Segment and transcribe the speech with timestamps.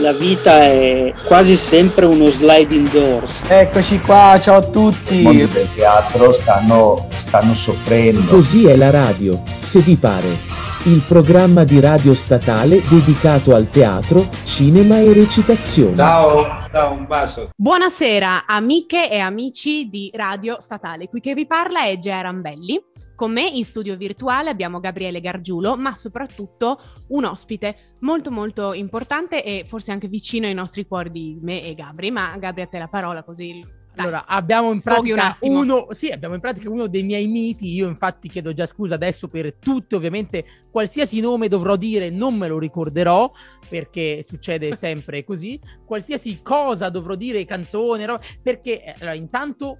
[0.00, 3.42] la vita è quasi sempre uno sliding doors.
[3.48, 5.26] Eccoci qua, ciao a tutti.
[5.26, 8.30] I del teatro stanno, stanno soffrendo.
[8.30, 10.56] Così è la radio, se vi pare.
[10.84, 15.96] Il programma di radio statale dedicato al teatro, cinema e recitazione.
[15.96, 17.50] Ciao, ciao, un bacio.
[17.54, 22.80] Buonasera amiche e amici di Radio Statale, qui che vi parla è Gea Rambelli.
[23.18, 29.42] Con me in studio virtuale abbiamo Gabriele Gargiulo, ma soprattutto un ospite molto molto importante
[29.42, 32.78] e forse anche vicino ai nostri cuori di me e Gabri, ma Gabri a te
[32.78, 33.60] la parola così
[33.92, 37.74] dai, allora, abbiamo in, pratica un uno, sì, abbiamo in pratica uno dei miei miti.
[37.74, 39.96] Io, infatti, chiedo già scusa adesso per tutti.
[39.96, 43.28] Ovviamente, qualsiasi nome dovrò dire, non me lo ricorderò
[43.68, 45.60] perché succede sempre così.
[45.84, 48.06] Qualsiasi cosa dovrò dire, canzone,
[48.40, 49.78] perché eh, allora, intanto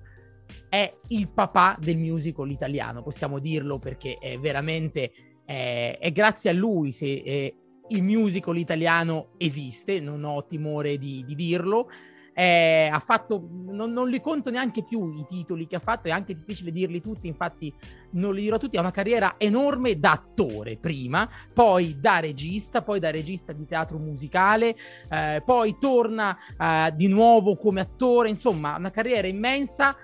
[0.69, 5.12] è il papà del musical italiano, possiamo dirlo perché è veramente
[5.48, 7.55] è, è grazie a lui se eh,
[7.88, 11.88] il musical italiano esiste, non ho timore di, di dirlo.
[12.34, 16.13] Eh, ha fatto, non, non, li conto neanche più i titoli che ha fatto, è
[16.13, 17.74] anche difficile dirli tutti, infatti
[18.13, 23.01] non li dirò tutti, ha una carriera enorme da attore prima, poi da regista, poi
[23.01, 24.76] da regista di teatro musicale,
[25.10, 29.96] eh, poi torna eh, di nuovo come attore, insomma una carriera immensa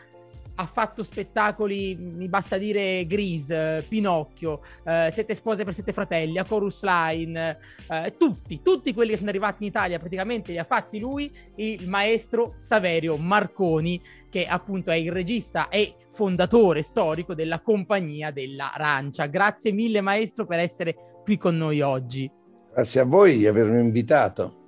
[0.56, 6.44] ha fatto spettacoli, mi basta dire Grease, Pinocchio, eh, Sette spose per sette fratelli, A
[6.44, 10.98] Chorus Line, eh, tutti, tutti quelli che sono arrivati in Italia praticamente li ha fatti
[10.98, 18.30] lui, il maestro Saverio Marconi, che appunto è il regista e fondatore storico della Compagnia
[18.30, 19.27] dell'Arancia.
[19.27, 22.30] Grazie mille maestro per essere qui con noi oggi.
[22.72, 24.64] Grazie a voi di avermi invitato.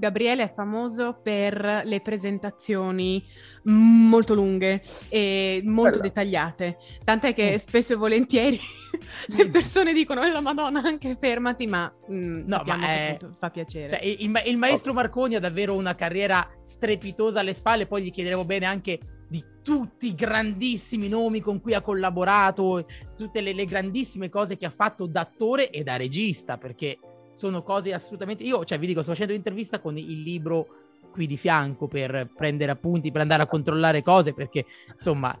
[0.00, 3.22] Gabriele è famoso per le presentazioni
[3.64, 6.02] molto lunghe e molto Bella.
[6.04, 7.56] dettagliate, tant'è che mm.
[7.56, 8.58] spesso e volentieri
[9.36, 13.18] le persone dicono "Oh la Madonna, anche fermati", ma mm, no, ma è...
[13.38, 13.90] fa piacere.
[13.90, 18.46] Cioè, il, il, maestro Marconi ha davvero una carriera strepitosa alle spalle, poi gli chiederemo
[18.46, 24.30] bene anche di tutti i grandissimi nomi con cui ha collaborato, tutte le, le grandissime
[24.30, 26.98] cose che ha fatto da attore e da regista, perché
[27.32, 28.42] sono cose assolutamente...
[28.42, 30.66] Io, cioè, vi dico, sto facendo un'intervista con il libro
[31.10, 35.36] qui di fianco per prendere appunti, per andare a controllare cose, perché, insomma...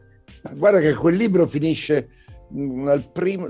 [0.54, 2.08] Guarda che quel libro finisce
[2.52, 3.48] mm, al primo,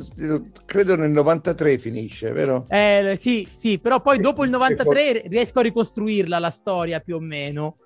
[0.65, 2.67] credo nel 93 finisce, vero?
[2.69, 7.21] Eh, sì, sì, però poi dopo il 93 riesco a ricostruirla la storia più o
[7.21, 7.77] meno.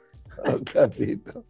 [0.47, 1.45] Ho capito.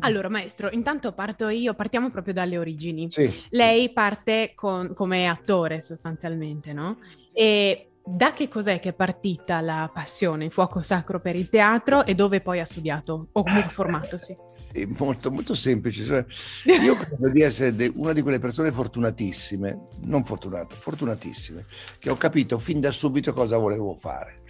[0.00, 3.08] Allora, maestro, intanto parto io, partiamo proprio dalle origini.
[3.10, 3.28] Sì.
[3.50, 6.98] Lei parte con, come attore sostanzialmente, no?
[7.32, 12.04] E da che cos'è che è partita la passione, il fuoco sacro per il teatro
[12.04, 14.36] e dove poi ha studiato o comunque formatosi?
[14.72, 16.04] È molto, molto semplice.
[16.04, 16.24] Cioè,
[16.80, 21.66] io credo di essere una di quelle persone fortunatissime, non fortunate, fortunatissime,
[21.98, 24.42] che ho capito fin da subito cosa volevo fare.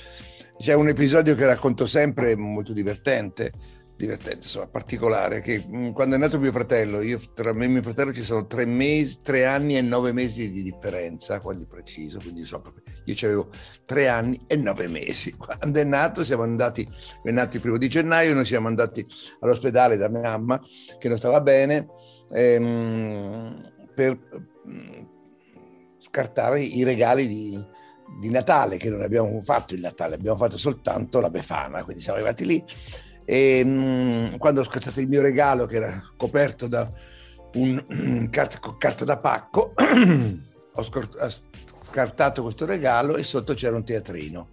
[0.58, 3.52] C'è un episodio che racconto sempre, molto divertente,
[4.00, 7.82] divertente, insomma, particolare, che mm, quando è nato mio fratello, io, tra me e mio
[7.82, 12.40] fratello ci sono tre, mesi, tre anni e nove mesi di differenza, quindi preciso, quindi
[12.40, 12.72] insomma,
[13.04, 13.50] io avevo
[13.84, 15.32] tre anni e nove mesi.
[15.36, 16.88] Quando è nato siamo andati,
[17.22, 19.06] è nato il primo di gennaio, noi siamo andati
[19.40, 20.60] all'ospedale da mia mamma,
[20.98, 21.86] che non stava bene,
[22.30, 24.18] ehm, per
[24.66, 25.00] mm,
[25.98, 27.62] scartare i regali di,
[28.18, 32.18] di Natale, che non abbiamo fatto il Natale, abbiamo fatto soltanto la Befana, quindi siamo
[32.18, 32.64] arrivati lì
[33.30, 36.90] e mh, mm, quando ho scattato il mio regalo, che era coperto da
[37.54, 39.72] un carta, carta da pacco,
[40.74, 40.82] ho
[41.80, 44.48] scartato questo regalo e sotto c'era un teatrino,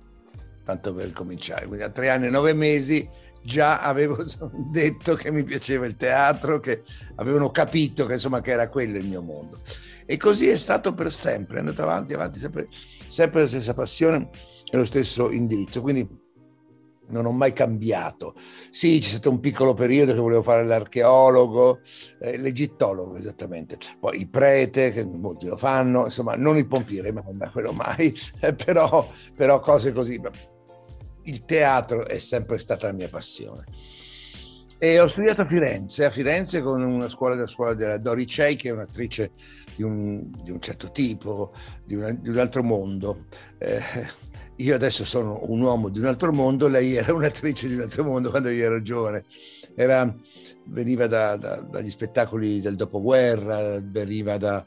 [0.64, 1.66] tanto per cominciare.
[1.66, 3.10] Quindi a tre anni e nove mesi
[3.42, 4.24] già avevo
[4.72, 6.84] detto che mi piaceva il teatro, che
[7.16, 9.60] avevano capito che, insomma, che era quello il mio mondo.
[10.06, 12.68] E così è stato per sempre, è andato avanti, avanti, sempre,
[13.08, 14.30] sempre la stessa passione
[14.72, 15.82] e lo stesso indirizzo.
[15.82, 16.26] Quindi
[17.10, 18.36] non ho mai cambiato.
[18.72, 21.80] Sì, c'è stato un piccolo periodo che volevo fare l'archeologo,
[22.20, 27.24] eh, l'egittologo esattamente, poi il prete, che molti lo fanno, insomma, non il pompiere, ma
[27.52, 30.20] quello mai, eh, però, però cose così.
[31.24, 33.66] Il teatro è sempre stata la mia passione.
[34.80, 38.56] E ho studiato a Firenze, a Firenze con una scuola della scuola della Dori Cei,
[38.56, 39.32] che è un'attrice
[39.76, 41.52] di un, di un certo tipo,
[41.84, 43.26] di, una, di, un altro mondo.
[43.58, 43.82] Eh,
[44.58, 48.04] io adesso sono un uomo di un altro mondo, lei era un'attrice di un altro
[48.04, 49.26] mondo quando io ero giovane.
[49.76, 50.14] Era,
[50.66, 54.66] veniva da, da, dagli spettacoli del dopoguerra, veniva da,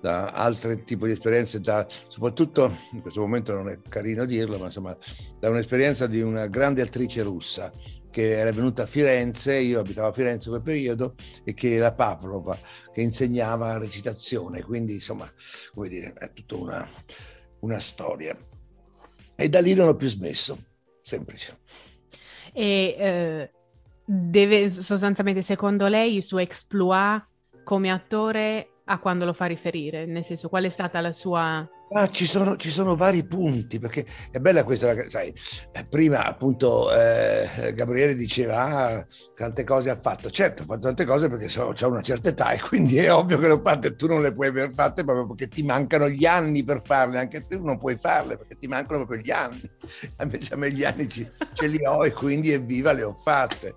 [0.00, 1.60] da altri tipi di esperienze,
[2.08, 4.96] soprattutto in questo momento non è carino dirlo, ma insomma,
[5.40, 7.72] da un'esperienza di una grande attrice russa
[8.10, 11.92] che era venuta a Firenze, io abitavo a Firenze in quel periodo, e che era
[11.92, 12.56] Pavlova,
[12.92, 15.28] che insegnava recitazione, quindi insomma,
[15.74, 16.88] come dire, è tutta una,
[17.60, 18.36] una storia.
[19.42, 20.56] E da lì non ho più smesso.
[21.02, 21.58] semplice.
[22.52, 23.50] E eh,
[24.04, 27.24] deve sostanzialmente, secondo lei, il suo exploit
[27.64, 30.06] come attore a quando lo fa riferire?
[30.06, 31.68] Nel senso, qual è stata la sua...
[31.94, 35.34] Ah, ci, sono, ci sono vari punti, perché è bella questa, sai,
[35.72, 41.04] eh, prima appunto eh, Gabriele diceva ah, tante cose ha fatto, certo ha fatto tante
[41.04, 44.32] cose perché ho una certa età e quindi è ovvio che fatte, tu non le
[44.32, 47.98] puoi aver fatte proprio perché ti mancano gli anni per farle, anche tu non puoi
[47.98, 49.60] farle perché ti mancano proprio gli anni,
[50.18, 53.74] invece a me gli anni ci, ce li ho e quindi evviva le ho fatte.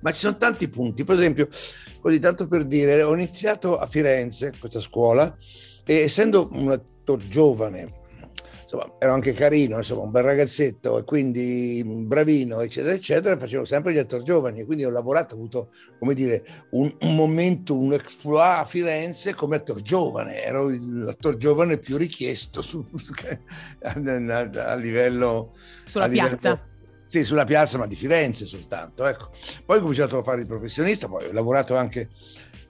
[0.00, 1.48] Ma ci sono tanti punti, per esempio,
[2.00, 5.36] così tanto per dire, ho iniziato a Firenze, questa scuola,
[5.84, 7.92] e essendo un attore giovane,
[8.62, 13.92] insomma, ero anche carino, insomma, un bel ragazzetto e quindi bravino, eccetera, eccetera, facevo sempre
[13.92, 18.60] gli attori giovani, quindi ho lavorato, ho avuto, come dire, un, un momento, un exploit
[18.60, 22.84] a Firenze come attore giovane, ero l'attore giovane più richiesto su,
[23.82, 25.52] a, a, a, livello...
[25.84, 26.64] Sulla a livello, piazza.
[27.10, 29.04] Sì, sulla piazza, ma di Firenze soltanto.
[29.04, 29.30] Ecco.
[29.64, 32.10] Poi ho cominciato a fare il professionista, poi ho lavorato anche,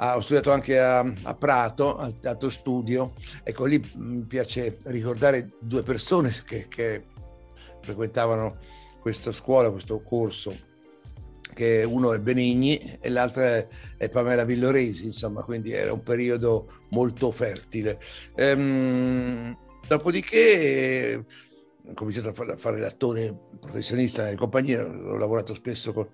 [0.02, 3.14] a, ho studiato anche a, a, Prato, al Teatro Studio.
[3.42, 7.04] Ecco, lì mi piace ricordare due persone che, che
[7.82, 8.58] frequentavano
[9.00, 10.56] questa scuola, questo corso,
[11.52, 13.66] che uno è Benigni e l'altra
[13.96, 17.98] è, Pamela Villoresi, insomma, quindi era un periodo molto fertile.
[18.36, 19.56] Ehm,
[19.86, 21.24] dopodiché
[21.86, 26.08] ho cominciato a fare l'attore professionista nelle compagnie, ho lavorato spesso con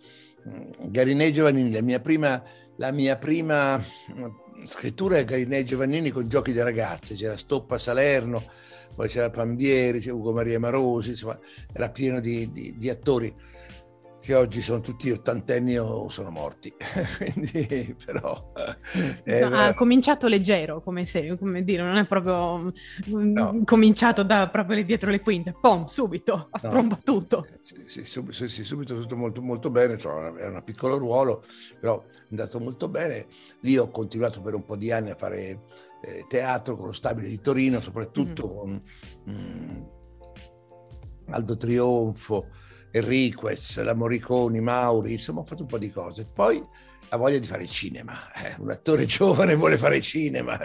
[0.48, 2.42] mm, Garinei Giovannini, la mia prima,
[2.76, 8.42] la mia prima mm, scrittura è Garinei Giovannini con Giochi di ragazze, c'era Stoppa Salerno,
[8.94, 11.38] poi c'era Pambieri, c'era Ugo Maria Marosi, insomma
[11.72, 13.34] era pieno di, di, di attori
[14.26, 16.74] che oggi sono tutti ottantenni o sono morti.
[17.16, 18.52] Quindi, però,
[19.22, 22.72] eh, ha cominciato leggero, come, se, come dire, non è proprio
[23.08, 23.62] mm, no.
[23.64, 27.46] cominciato da proprio dietro le quinte, pom, subito, ha sprombattuto.
[27.48, 27.84] No.
[27.84, 31.44] Sì, sì, sì, sì, subito tutto molto, molto bene, cioè, era un piccolo ruolo,
[31.78, 33.28] però è andato molto bene.
[33.60, 35.66] Lì ho continuato per un po' di anni a fare
[36.02, 38.56] eh, teatro con lo stabile di Torino, soprattutto mm.
[38.56, 38.80] con
[39.30, 39.82] mm,
[41.28, 42.48] Aldo Trionfo,
[42.96, 46.24] Enriquez, la Morriconi, Mauri, insomma ho fatto un po' di cose.
[46.24, 46.64] Poi
[47.08, 50.58] la voglia di fare cinema, eh, un attore giovane vuole fare cinema,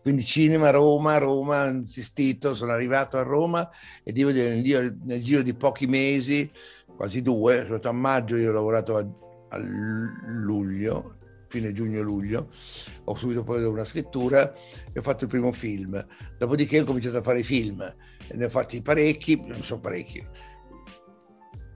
[0.00, 3.68] quindi cinema, Roma, Roma, ho insistito, sono arrivato a Roma
[4.02, 6.50] e devo dire nel, nel giro di pochi mesi,
[6.96, 9.06] quasi due, sono a maggio, io ho lavorato a,
[9.50, 11.18] a luglio,
[11.48, 12.48] fine giugno-luglio,
[13.04, 14.52] ho subito poi una scrittura
[14.92, 16.04] e ho fatto il primo film,
[16.38, 17.94] dopodiché ho cominciato a fare film,
[18.32, 20.26] ne ho fatti parecchi, non so parecchi,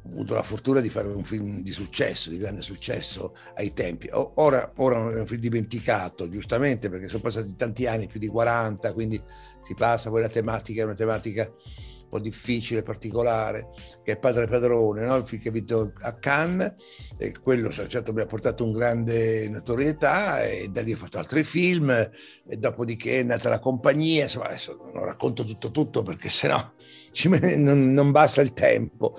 [0.04, 4.08] avuto la fortuna di fare un film di successo, di grande successo ai tempi.
[4.12, 8.92] Ora, ora è un film dimenticato, giustamente, perché sono passati tanti anni, più di 40,
[8.92, 9.20] quindi
[9.62, 13.68] si passa, poi la tematica è una tematica un po' difficile, particolare,
[14.02, 15.16] che è Padre Padrone, no?
[15.16, 16.74] il film che ha vinto a Cannes,
[17.16, 21.44] e quello certo mi ha portato un grande notorietà e da lì ho fatto altri
[21.44, 26.72] film e dopodiché è nata la compagnia, insomma adesso non racconto tutto tutto perché sennò
[27.56, 29.16] non, non basta il tempo.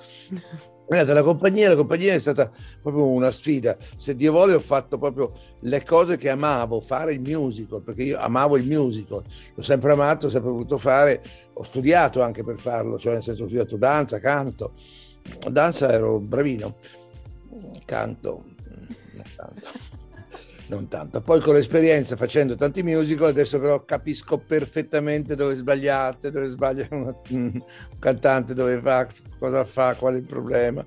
[0.91, 2.51] Guardate, la compagnia, la compagnia è stata
[2.81, 3.77] proprio una sfida.
[3.95, 8.19] Se Dio vuole, ho fatto proprio le cose che amavo, fare il musical, perché io
[8.19, 9.23] amavo il musical,
[9.55, 11.23] l'ho sempre amato, ho sempre voluto fare,
[11.53, 14.73] ho studiato anche per farlo, cioè nel senso ho studiato danza, canto.
[15.49, 16.75] Danza ero bravino,
[17.85, 18.43] canto,
[19.13, 20.00] non tanto
[20.71, 21.21] non tanto.
[21.21, 27.63] Poi con l'esperienza facendo tanti musical adesso però capisco perfettamente dove sbagliate, dove sbaglia un
[27.99, 29.05] cantante, dove va,
[29.37, 30.85] cosa fa, qual è il problema,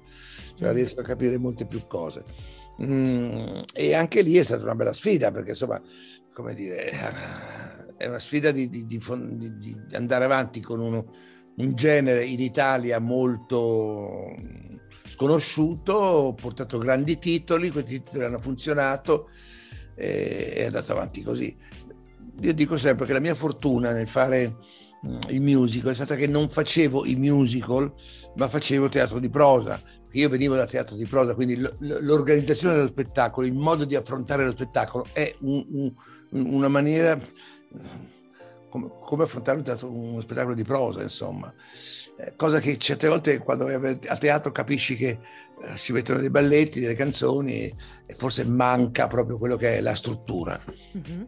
[0.56, 0.74] cioè mm.
[0.74, 2.24] riesco a capire molte più cose.
[2.82, 5.80] Mm, e anche lì è stata una bella sfida perché insomma,
[6.32, 6.90] come dire,
[7.96, 8.98] è una sfida di, di, di,
[9.58, 11.12] di andare avanti con uno,
[11.56, 14.34] un genere in Italia molto
[15.06, 19.28] sconosciuto, ho portato grandi titoli, questi titoli hanno funzionato
[19.94, 21.56] e è andato avanti così.
[22.40, 24.56] Io dico sempre che la mia fortuna nel fare
[25.06, 27.92] mm, il musical è stata che non facevo i musical,
[28.36, 29.80] ma facevo teatro di prosa.
[30.12, 34.52] Io venivo da teatro di prosa, quindi l'organizzazione dello spettacolo, il modo di affrontare lo
[34.52, 35.92] spettacolo è un, un,
[36.52, 37.20] una maniera
[38.74, 41.52] come, come affrontare un teatro, uno spettacolo di prosa, insomma.
[42.16, 45.10] Eh, cosa che certe volte quando vai a teatro capisci che
[45.62, 47.72] eh, si mettono dei balletti, delle canzoni
[48.04, 50.60] e forse manca proprio quello che è la struttura.
[50.96, 51.22] Mm-hmm.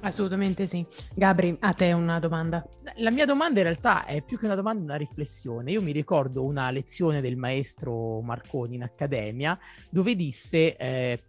[0.00, 0.86] Assolutamente sì.
[1.14, 2.66] Gabri, a te una domanda.
[2.96, 5.72] La mia domanda in realtà è più che una domanda, una riflessione.
[5.72, 9.58] Io mi ricordo una lezione del maestro Marconi in accademia
[9.90, 11.22] dove disse, eh,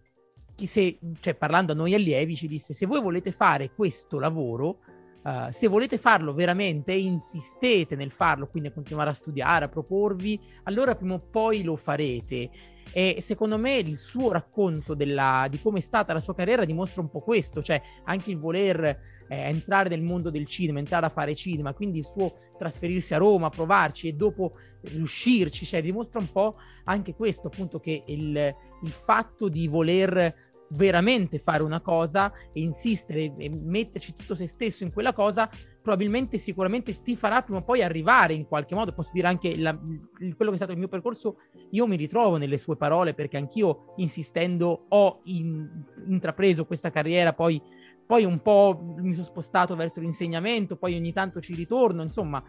[0.55, 4.79] se, cioè parlando a noi allievi, ci disse se voi volete fare questo lavoro
[5.23, 10.39] Uh, se volete farlo veramente, insistete nel farlo, quindi a continuare a studiare, a proporvi,
[10.63, 12.49] allora prima o poi lo farete.
[12.93, 17.01] E secondo me il suo racconto della, di come è stata la sua carriera dimostra
[17.01, 18.97] un po' questo, cioè anche il voler eh,
[19.29, 23.49] entrare nel mondo del cinema, entrare a fare cinema, quindi il suo trasferirsi a Roma,
[23.49, 29.47] provarci e dopo riuscirci, cioè dimostra un po' anche questo, appunto che il, il fatto
[29.47, 35.13] di voler veramente fare una cosa e insistere e metterci tutto se stesso in quella
[35.13, 35.49] cosa,
[35.81, 38.93] probabilmente sicuramente ti farà prima o poi arrivare in qualche modo.
[38.93, 41.37] Posso dire anche la, quello che è stato il mio percorso,
[41.71, 45.67] io mi ritrovo nelle sue parole perché anch'io insistendo ho in,
[46.07, 47.61] intrapreso questa carriera, poi,
[48.05, 52.43] poi un po' mi sono spostato verso l'insegnamento, poi ogni tanto ci ritorno, insomma.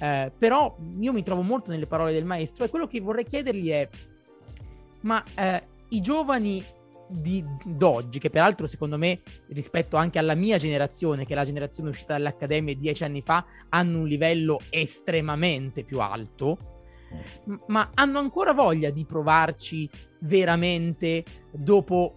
[0.00, 3.70] Eh, però io mi trovo molto nelle parole del maestro e quello che vorrei chiedergli
[3.70, 3.88] è,
[5.00, 6.62] ma eh, i giovani
[7.08, 11.90] di d'oggi, che peraltro secondo me rispetto anche alla mia generazione, che è la generazione
[11.90, 16.58] uscita dall'Accademia dieci anni fa, hanno un livello estremamente più alto,
[17.68, 19.88] ma hanno ancora voglia di provarci
[20.20, 22.14] veramente dopo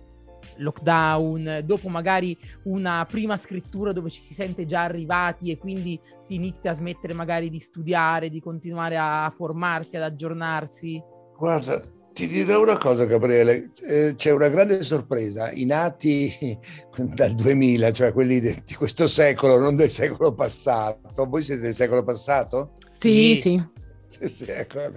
[0.57, 6.35] lockdown, dopo magari una prima scrittura dove ci si sente già arrivati e quindi si
[6.35, 11.01] inizia a smettere magari di studiare, di continuare a formarsi, ad aggiornarsi?
[11.37, 11.81] Guarda,
[12.13, 15.51] ti dirò una cosa, Gabriele, eh, c'è una grande sorpresa.
[15.51, 16.57] I nati
[16.97, 21.25] dal 2000, cioè quelli di, di questo secolo, non del secolo passato.
[21.27, 22.77] Voi siete del secolo passato?
[22.93, 23.63] Sì, sì.
[24.09, 24.27] sì.
[24.27, 24.91] sì ecco.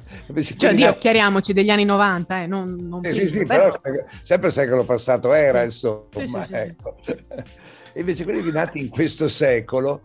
[0.56, 0.98] Cioè, Dio, nati...
[0.98, 3.72] chiariamoci, degli anni 90, eh, non, non eh, sì, sì, però
[4.22, 6.44] sempre il secolo passato era, insomma.
[6.44, 6.96] Sì, ecco.
[7.96, 10.02] Invece quelli nati in questo secolo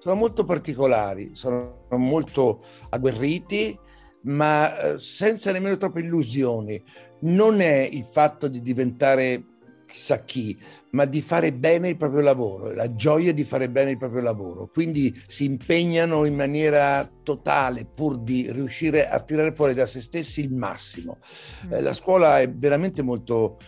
[0.00, 3.78] sono molto particolari, sono molto agguerriti,
[4.22, 6.82] ma eh, senza nemmeno troppe illusioni.
[7.20, 9.44] Non è il fatto di diventare
[9.92, 10.58] chissà chi,
[10.92, 14.68] ma di fare bene il proprio lavoro, la gioia di fare bene il proprio lavoro.
[14.72, 20.40] Quindi si impegnano in maniera totale pur di riuscire a tirare fuori da se stessi
[20.40, 21.18] il massimo.
[21.70, 23.58] Eh, la scuola è veramente molto,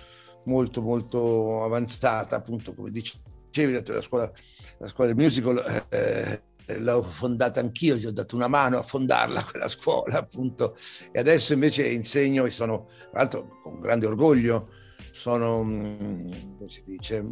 [0.44, 4.30] molto, molto avanzata, appunto, come dicevi, la scuola,
[4.78, 5.84] la scuola del musical.
[5.90, 10.76] Eh, l'ho fondata anch'io, gli ho dato una mano a fondarla quella scuola, appunto,
[11.12, 14.68] e adesso invece insegno e sono, tra l'altro, con grande orgoglio,
[15.12, 17.24] sono, mm, come si dice,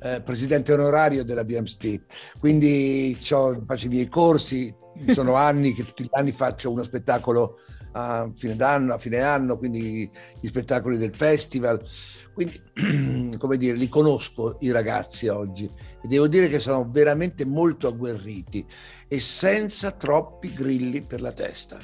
[0.00, 2.00] eh, presidente onorario della BMST,
[2.38, 4.74] quindi faccio i miei corsi,
[5.12, 7.58] sono anni che tutti gli anni faccio uno spettacolo
[7.92, 11.82] a fine d'anno, a fine anno, quindi gli spettacoli del festival,
[12.32, 15.70] quindi come dire, li conosco i ragazzi oggi
[16.02, 18.66] e devo dire che sono veramente molto agguerriti
[19.06, 21.78] e senza troppi grilli per la testa.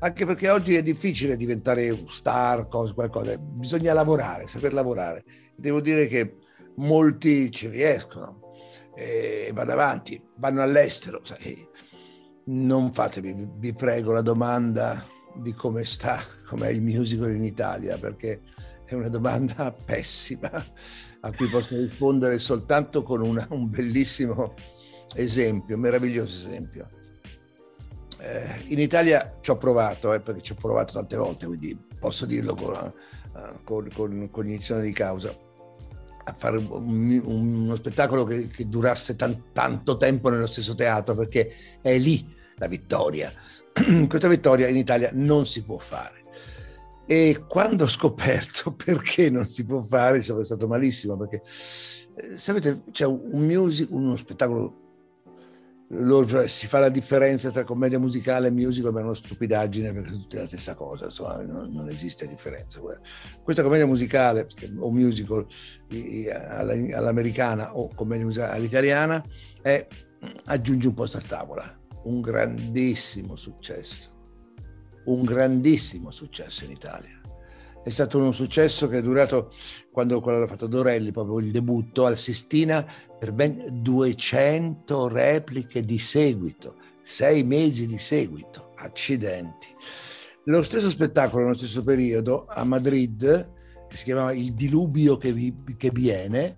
[0.00, 5.24] Anche perché oggi è difficile diventare un star, cosa, qualcosa, bisogna lavorare, saper lavorare.
[5.54, 6.38] Devo dire che
[6.76, 8.54] molti ci riescono
[8.94, 11.20] e vanno avanti, vanno all'estero.
[11.22, 11.66] Sai.
[12.46, 18.40] Non fatevi, vi prego, la domanda di come sta, com'è il musical in Italia, perché
[18.84, 20.64] è una domanda pessima
[21.26, 24.54] a cui posso rispondere soltanto con una, un bellissimo
[25.14, 26.88] esempio, meraviglioso esempio.
[28.18, 32.26] Eh, in Italia ci ho provato, eh, perché ci ho provato tante volte, quindi posso
[32.26, 35.34] dirlo con, uh, con, con cognizione di causa,
[36.24, 41.16] a fare un, un, uno spettacolo che, che durasse tan, tanto tempo nello stesso teatro,
[41.16, 41.52] perché
[41.82, 43.32] è lì la vittoria.
[44.08, 46.22] Questa vittoria in Italia non si può fare.
[47.08, 51.42] E quando ho scoperto perché non si può fare, sono stato malissimo, perché
[52.16, 54.84] eh, sapete, c'è un music, uno spettacolo,
[55.90, 60.08] lo, si fa la differenza tra commedia musicale e musical, ma è una stupidaggine perché
[60.08, 62.80] è tutta la stessa cosa, insomma, non, non esiste differenza.
[63.40, 64.48] Questa commedia musicale
[64.78, 65.46] o musical
[66.40, 69.24] all'americana o commedia musicale all'italiana
[69.62, 69.86] è
[70.46, 74.14] aggiungi un posto a tavola, un grandissimo successo
[75.06, 77.20] un grandissimo successo in Italia.
[77.82, 79.52] È stato un successo che è durato
[79.92, 82.84] quando quello l'ha fatto Dorelli, proprio il debutto al Sistina,
[83.18, 89.68] per ben 200 repliche di seguito, sei mesi di seguito, accidenti.
[90.44, 93.52] Lo stesso spettacolo, nello stesso periodo, a Madrid,
[93.88, 96.54] che si chiamava Il diluvio che, vi, che viene,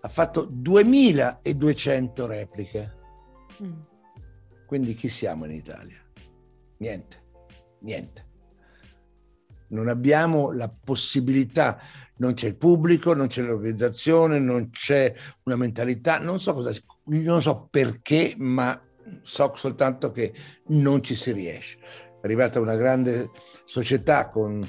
[0.00, 2.96] ha fatto 2200 repliche.
[3.64, 3.72] Mm.
[4.64, 6.00] Quindi chi siamo in Italia?
[6.76, 7.26] Niente
[7.80, 8.26] niente.
[9.70, 11.78] Non abbiamo la possibilità,
[12.16, 16.72] non c'è il pubblico, non c'è l'organizzazione, non c'è una mentalità, non so cosa,
[17.04, 18.80] non so perché, ma
[19.22, 20.32] so soltanto che
[20.68, 21.78] non ci si riesce.
[21.80, 23.30] È arrivata una grande
[23.64, 24.66] società con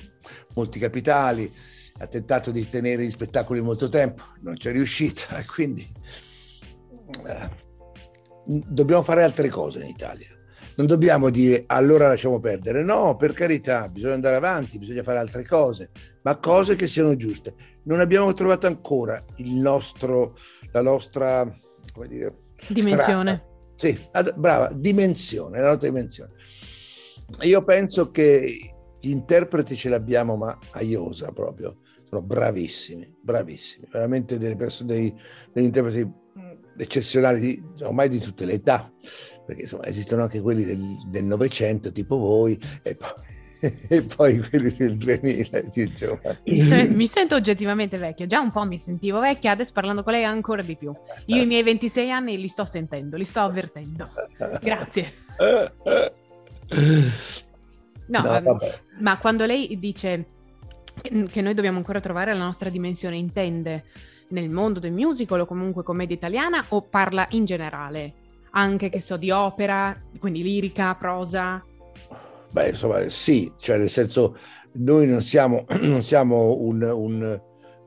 [0.53, 1.51] molti capitali,
[1.97, 5.87] ha tentato di tenere gli spettacoli molto tempo, non c'è riuscita quindi
[7.25, 7.49] eh,
[8.45, 10.38] dobbiamo fare altre cose in Italia.
[10.79, 15.45] Non dobbiamo dire allora lasciamo perdere, no, per carità, bisogna andare avanti, bisogna fare altre
[15.45, 17.53] cose, ma cose che siano giuste.
[17.83, 20.37] Non abbiamo trovato ancora il nostro,
[20.71, 21.53] la nostra,
[21.91, 22.33] come dire,
[22.69, 23.43] Dimensione.
[23.43, 23.73] strada.
[23.75, 26.31] Sì, ad- brava, dimensione, la nostra dimensione.
[27.41, 31.79] Io penso che gli interpreti ce l'abbiamo, ma a iosa proprio.
[32.07, 35.13] Sono bravissimi, bravissimi, veramente delle persone, dei,
[35.51, 36.09] degli interpreti
[36.77, 38.89] eccezionali di, ormai di tutte le età,
[39.49, 40.63] perché insomma, esistono anche quelli
[41.09, 43.09] del, Novecento, tipo voi, e poi,
[43.89, 46.37] e poi quelli del 2000, più giovani.
[46.45, 50.13] Mi, se- mi sento oggettivamente vecchia, già un po' mi sentivo vecchia, adesso parlando con
[50.13, 50.93] lei ancora di più.
[51.25, 54.07] Io i miei 26 anni li sto sentendo, li sto avvertendo.
[54.61, 55.13] Grazie.
[58.05, 58.79] No, No, vabbè.
[58.99, 60.25] ma quando lei dice
[61.01, 63.85] che che noi dobbiamo ancora trovare la nostra dimensione, intende
[64.29, 68.13] nel mondo del musical o comunque commedia italiana o parla in generale?
[68.51, 71.63] Anche, che so, di opera, quindi lirica, prosa?
[72.51, 74.35] Beh, insomma, sì, cioè nel senso,
[74.73, 77.41] noi non siamo, non siamo un, un-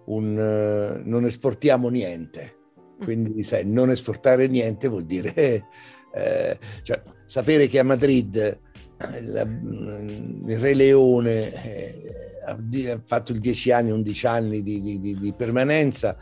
[0.04, 2.56] un, eh, non esportiamo niente.
[3.02, 5.34] Quindi, sai, non esportare niente vuol dire,
[6.14, 12.14] eh, cioè, sapere che a Madrid eh, la- mm, il Re Leone eh,
[12.46, 16.16] ha, fatto il 10 anni, 11 anni di, di- di- di permanenza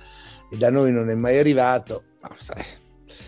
[0.51, 2.65] e da noi non è mai arrivato, ma sai,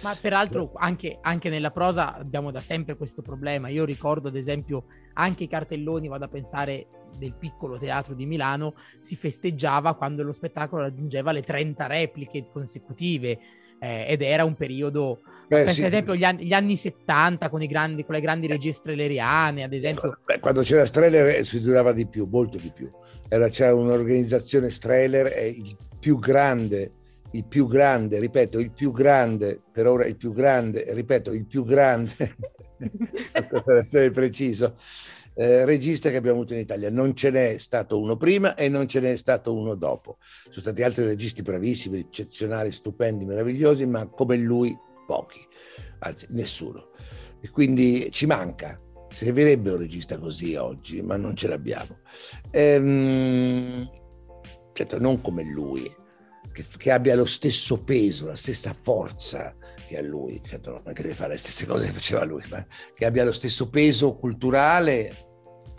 [0.03, 3.69] Ma peraltro anche, anche nella prosa abbiamo da sempre questo problema.
[3.69, 8.75] Io ricordo ad esempio anche i cartelloni, vado a pensare del piccolo teatro di Milano,
[8.99, 13.39] si festeggiava quando lo spettacolo raggiungeva le 30 repliche consecutive.
[13.85, 15.81] eh, ed era un periodo, Beh, penso Eh, sì.
[15.81, 19.65] ad esempio gli anni, gli anni 70 con, i grandi, con le grandi regie streleriane,
[19.65, 20.19] ad esempio.
[20.25, 22.89] Beh, quando c'era Streller eh, si durava di più, molto di più.
[23.29, 26.93] Era, c'era un'organizzazione Streller, è il più grande,
[27.33, 31.65] il più grande, ripeto, il più grande, per ora il più grande, ripeto, il più
[31.65, 32.15] grande,
[32.77, 34.77] per essere preciso,
[35.35, 36.91] eh, regista che abbiamo avuto in Italia.
[36.91, 40.19] Non ce n'è stato uno prima e non ce n'è stato uno dopo.
[40.21, 45.41] Sono stati altri registi bravissimi, eccezionali, stupendi, meravigliosi, ma come lui pochi,
[46.01, 46.91] anzi nessuno.
[47.41, 48.81] E quindi ci manca.
[49.11, 51.99] Servirebbe un regista così oggi, ma non ce l'abbiamo.
[52.51, 53.91] Ehm,
[54.73, 55.91] certo, non come lui,
[56.53, 59.55] che, che abbia lo stesso peso, la stessa forza
[59.87, 60.41] che ha lui.
[60.45, 63.25] Certo, non è che deve fare le stesse cose che faceva lui, ma che abbia
[63.25, 65.31] lo stesso peso culturale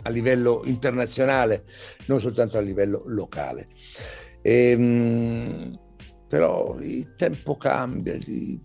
[0.02, 1.64] a livello internazionale,
[2.06, 3.68] non soltanto a livello locale.
[4.42, 5.78] Ehm,
[6.28, 8.60] però il tempo cambia, eh,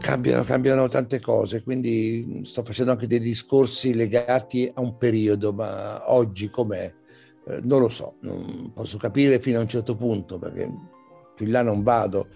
[0.00, 6.12] Cambiano, cambiano tante cose, quindi sto facendo anche dei discorsi legati a un periodo, ma
[6.12, 6.92] oggi com'è?
[7.46, 10.70] Eh, non lo so, non posso capire fino a un certo punto, perché
[11.34, 12.28] più in là non vado,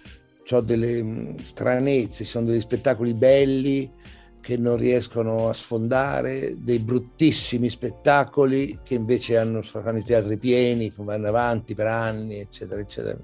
[0.48, 3.92] ho delle mh, stranezze, ci sono degli spettacoli belli
[4.40, 10.92] che non riescono a sfondare, dei bruttissimi spettacoli che invece hanno, fanno i teatri pieni,
[10.94, 13.18] vanno avanti per anni, eccetera, eccetera.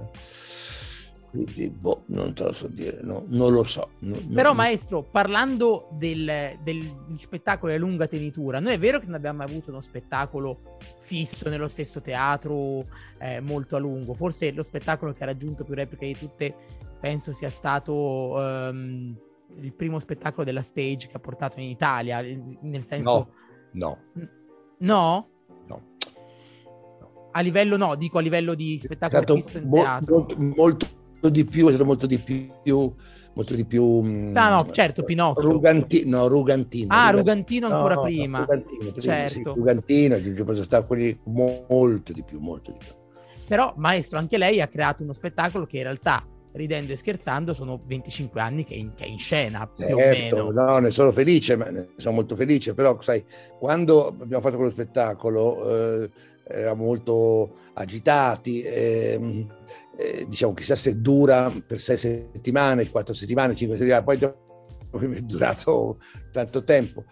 [1.32, 3.92] Quindi, boh, non te lo so dire, no, non lo so.
[4.00, 9.06] No- Però, no- maestro, parlando del- degli spettacoli a lunga tenitura, noi è vero che
[9.06, 12.84] non abbiamo mai avuto uno spettacolo fisso nello stesso teatro
[13.18, 14.12] eh, molto a lungo.
[14.12, 16.54] Forse lo spettacolo che ha raggiunto più repliche di tutte
[17.00, 19.16] penso sia stato ehm,
[19.60, 23.32] il primo spettacolo della stage che ha portato in Italia, nel senso...
[23.72, 23.98] No,
[24.80, 25.28] No?
[25.66, 25.80] no.
[27.32, 30.14] A livello no, dico a livello di spettacolo stato fisso in mo- teatro.
[30.18, 30.86] molto, molto
[31.28, 32.92] di più, è stato molto di più,
[33.34, 33.84] molto di più.
[33.84, 35.48] mh, Ah, no, certo, Pinocchio.
[35.48, 36.92] Ruganti- no, Rugantino.
[36.94, 38.38] Ah, Ruga- Rugantino no, ancora no, prima.
[38.40, 39.54] Rugantino, prima, sì, Certo.
[39.54, 42.88] Rugantino, Giorgio Posa sta quelli mo- molto di più, molto di più.
[43.46, 47.80] Però, maestro, anche lei ha creato uno spettacolo che in realtà, ridendo e scherzando, sono
[47.84, 50.50] 25 anni che è in, che è in scena, più o Certo, meno.
[50.50, 53.22] no, ne sono felice, ma ne sono molto felice, però sai,
[53.58, 56.10] quando abbiamo fatto quello spettacolo eh,
[56.46, 59.46] eravamo molto agitati, ehm,
[59.96, 64.18] eh, diciamo chissà se dura per sei settimane, quattro settimane, cinque settimane, poi
[65.16, 65.98] è durato
[66.30, 67.04] tanto tempo.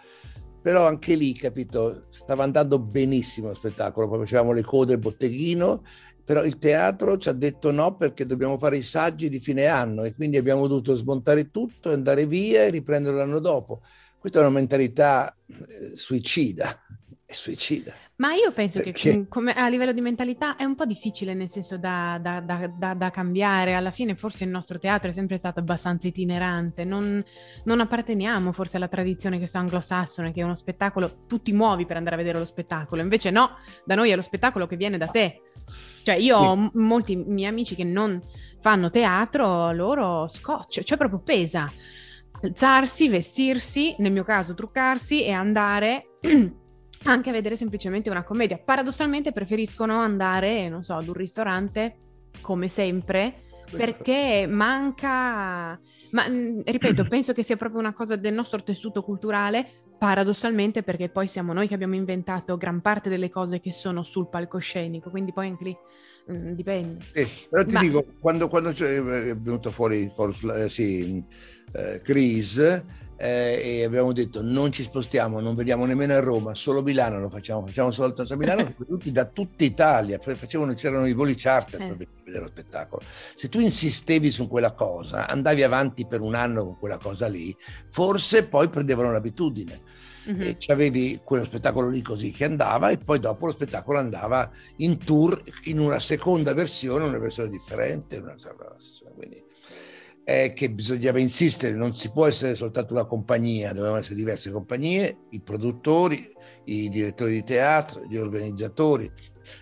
[0.62, 5.82] Però anche lì, capito, stava andando benissimo lo spettacolo, poi facevamo le code, il botteghino,
[6.22, 10.04] però il teatro ci ha detto no perché dobbiamo fare i saggi di fine anno
[10.04, 13.80] e quindi abbiamo dovuto smontare tutto, andare via e riprendere l'anno dopo.
[14.18, 16.78] Questa è una mentalità eh, suicida,
[17.24, 17.94] è suicida.
[18.20, 19.16] Ma io penso che Perché?
[19.16, 22.94] mm, come- a livello di mentalità è un po' difficile, nel senso da, da- da-
[22.94, 23.72] da- cambiare.
[23.74, 27.24] Alla fine forse il nostro teatro è sempre stato abbastanza itinerante, non,
[27.64, 31.86] non apparteniamo forse alla tradizione che so anglosassone, che è uno spettacolo, tu ti muovi
[31.86, 33.56] per andare a vedere lo spettacolo, invece no,
[33.86, 35.40] da noi è lo spettacolo che viene da te.
[36.02, 38.20] Cioè io ho m- molti miei amici che non
[38.60, 41.72] fanno teatro, loro scotch, cioè proprio pesa.
[42.42, 46.18] Alzarsi, vestirsi, nel mio caso truccarsi e andare
[47.04, 48.58] anche a vedere semplicemente una commedia.
[48.58, 51.96] Paradossalmente preferiscono andare, non so, ad un ristorante
[52.40, 55.78] come sempre perché manca,
[56.10, 59.66] ma mh, ripeto, penso che sia proprio una cosa del nostro tessuto culturale,
[59.98, 64.28] paradossalmente perché poi siamo noi che abbiamo inventato gran parte delle cose che sono sul
[64.28, 65.76] palcoscenico, quindi poi anche lì
[66.26, 67.04] mh, dipende.
[67.12, 70.10] Eh, però ti Ma- dico, quando, quando c'è- è venuto fuori
[70.54, 71.22] eh, sì,
[71.72, 72.82] eh, Chris
[73.22, 77.28] eh, e abbiamo detto non ci spostiamo, non vediamo nemmeno a Roma, solo Milano lo
[77.28, 81.94] facciamo, facciamo soltanto a Milano, venuti da tutta Italia, facevano, c'erano i voli charter Eh.
[81.94, 83.02] per vedere lo spettacolo.
[83.34, 87.54] Se tu insistevi su quella cosa, andavi avanti per un anno con quella cosa lì,
[87.90, 89.82] forse poi prendevano l'abitudine
[90.26, 90.40] Mhm.
[90.42, 94.98] e avevi quello spettacolo lì così che andava e poi dopo lo spettacolo andava in
[94.98, 99.09] tour in una seconda versione, una versione differente, un'altra versione.
[100.22, 105.26] È che bisognava insistere, non si può essere soltanto una compagnia, dovevano essere diverse compagnie,
[105.30, 106.30] i produttori,
[106.64, 109.10] i direttori di teatro, gli organizzatori,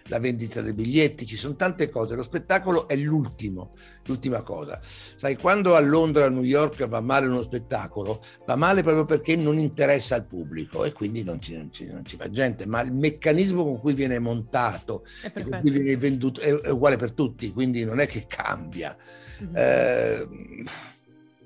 [0.07, 3.75] la vendita dei biglietti, ci sono tante cose, lo spettacolo è l'ultimo,
[4.07, 4.81] l'ultima cosa.
[4.83, 9.37] Sai, quando a Londra, a New York va male uno spettacolo, va male proprio perché
[9.37, 12.81] non interessa al pubblico e quindi non ci, non ci- non ci va gente, ma
[12.81, 17.13] il meccanismo con cui viene montato e con cui viene venduto è, è uguale per
[17.13, 18.97] tutti, quindi non è che cambia.
[19.39, 19.57] Mhm.
[19.57, 20.29] Eh,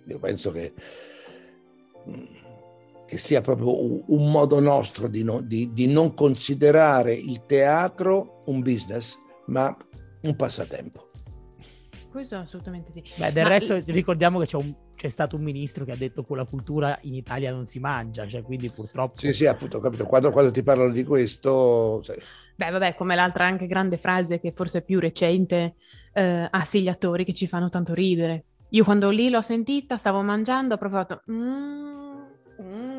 [0.05, 0.73] io penso che,
[3.13, 8.63] che sia proprio un, modo nostro di, no- di- di non considerare il teatro un
[8.63, 9.77] business, ma
[10.23, 11.11] un passatempo.
[12.11, 13.03] Questo assolutamente sì.
[13.17, 16.23] Beh, del Ma- resto ricordiamo che c'è, un- c'è stato un ministro che ha detto
[16.23, 19.21] che con la cultura in Italia non si mangia, cioè quindi purtroppo...
[19.21, 20.07] Sì, sì, appunto, ho capito.
[20.07, 22.17] Quando, quando ti parlano di questo, sai,
[22.57, 25.75] Beh, vabbè, come l'altra anche grande frase che forse è più recente,
[26.15, 28.45] eh, ah sì, gli attori che ci fanno tanto ridere.
[28.71, 31.21] Io quando lì l'ho sentita, stavo mangiando, ho provato...
[31.31, 32.01] "Mm,
[32.63, 32.92] mm",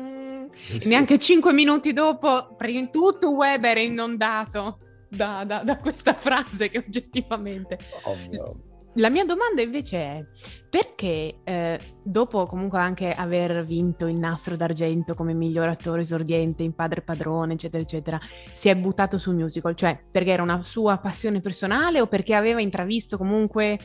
[0.68, 2.56] e neanche cinque minuti dopo,
[2.90, 7.78] tutto web era inondato da, da- da questa frase che oggettivamente...
[8.04, 8.58] ovvio.
[8.98, 10.24] La mia domanda invece è
[10.70, 16.76] perché eh, dopo comunque anche aver vinto il nastro d'argento come miglior attore esordiente in
[16.76, 18.20] Padre Padrone, eccetera, eccetera,
[18.52, 19.74] si è buttato sul musical?
[19.74, 23.80] Cioè, perché era una sua passione personale o perché aveva intravisto comunque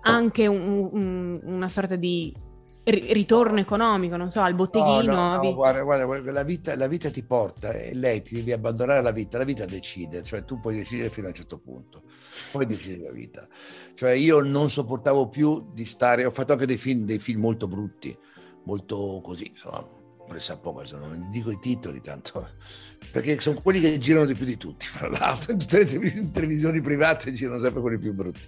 [0.00, 2.34] anche un- un- una sorta di
[2.86, 5.12] ritorno economico, non so, al botteghino?
[5.12, 8.36] No, no, no, guarda, guarda, guarda, la, vita, la vita ti porta e lei ti
[8.36, 11.58] devi abbandonare la vita, la vita decide, cioè tu puoi decidere fino a un certo
[11.58, 12.02] punto,
[12.52, 13.48] poi decidi la vita.
[13.94, 17.66] Cioè io non sopportavo più di stare, ho fatto anche dei film, dei film molto
[17.66, 18.16] brutti,
[18.64, 19.84] molto così, insomma,
[20.26, 22.50] presa poco, non dico i titoli tanto,
[23.10, 26.30] perché sono quelli che girano di più di tutti, fra l'altro, in tutte le televis-
[26.30, 28.46] televisioni private girano sempre quelli più brutti.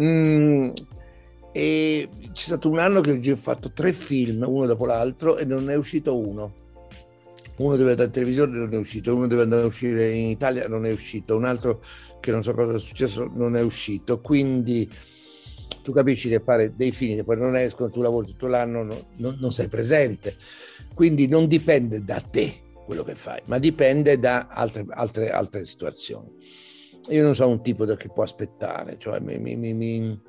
[0.00, 0.70] Mm,
[1.52, 5.70] e c'è stato un anno che ho fatto tre film, uno dopo l'altro, e non
[5.70, 6.60] è uscito uno.
[7.58, 10.66] Uno deve andare in televisione, non è uscito, uno deve andare a uscire in Italia,
[10.66, 11.82] non è uscito, un altro
[12.18, 14.20] che non so cosa è successo, non è uscito.
[14.20, 14.90] Quindi
[15.82, 19.06] tu capisci che fare dei film che poi non escono, tu lavori tutto l'anno, no-
[19.18, 20.36] non, non sei presente.
[20.94, 26.30] Quindi non dipende da te quello che fai, ma dipende da altre, altre, altre situazioni.
[27.10, 30.20] Io non sono un tipo che può aspettare, cioè mi, mi- mi-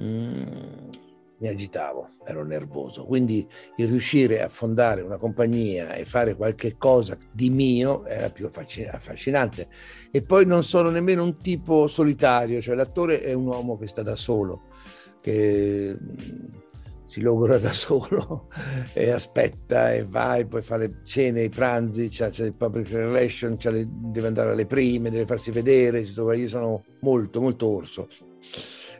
[0.00, 3.04] mi- agitavo, ero nervoso.
[3.06, 8.46] Quindi il riuscire a fondare una compagnia e fare qualche cosa di mio era più
[8.46, 9.68] affascin- affascinante.
[10.10, 14.02] E poi non sono nemmeno un tipo solitario, cioè l'attore è un uomo che sta
[14.02, 14.64] da solo,
[15.20, 16.46] che mm,
[17.06, 18.48] si logora da solo
[18.92, 23.56] e aspetta e va e poi fa le cene, i pranzi, c'ha il public relation,
[23.62, 28.06] le- deve andare alle prime, deve farsi vedere, io sono molto, molto orso.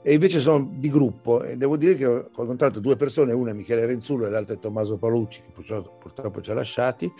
[0.02, 3.54] E invece sono di gruppo e devo dire che ho, incontrato due persone, una è
[3.54, 7.12] Michele Renzullo e l'altra è Tommaso Palucci, che purtroppo, purtroppo ci ha lasciati,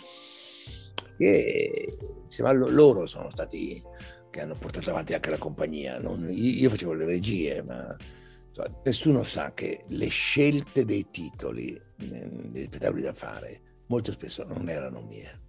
[1.17, 3.81] che insieme a lo- loro sono stati
[4.31, 5.99] che hanno portato avanti anche la compagnia.
[5.99, 7.95] Non- io, facevo le regie, ma
[8.47, 14.43] insomma, nessuno sa che le scelte dei titoli eh, degli spettacoli da fare molto spesso
[14.45, 15.39] non erano mie.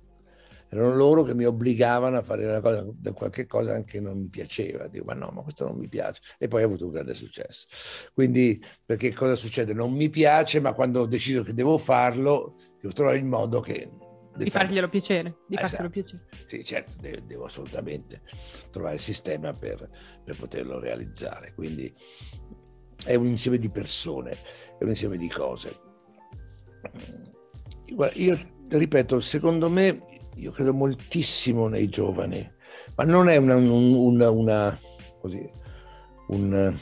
[0.72, 4.86] Erano loro che mi obbligavano a fare cosa, qualche cosa anche non mi piaceva.
[4.86, 6.22] Dico, ma no, ma questo non mi piace.
[6.38, 7.66] E poi ho avuto un grande successo.
[8.14, 9.74] Quindi, perché cosa succede?
[9.74, 13.90] Non mi piace, ma quando ho deciso che devo farlo, devo trovare il modo che...
[14.34, 15.68] Di farglielo piacere, di Esatto.
[15.68, 16.24] farselo piacere.
[16.48, 18.22] Sì, certo, de- devo assolutamente
[18.70, 19.86] trovare il sistema per,
[20.24, 21.52] per poterlo realizzare.
[21.52, 21.94] Quindi
[23.04, 24.30] è un insieme di persone,
[24.78, 25.70] è un insieme di cose.
[27.94, 28.38] Guarda, io
[28.70, 30.06] ripeto, secondo me,
[30.36, 32.50] io credo moltissimo nei giovani,
[32.96, 34.78] ma non è una, un- una- una-
[35.20, 35.48] così
[36.28, 36.74] un,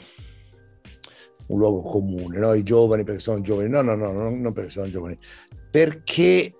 [1.47, 2.53] un luogo comune, no?
[2.53, 5.17] i giovani perché sono giovani, no, no, no, non perché sono giovani,
[5.69, 6.53] perché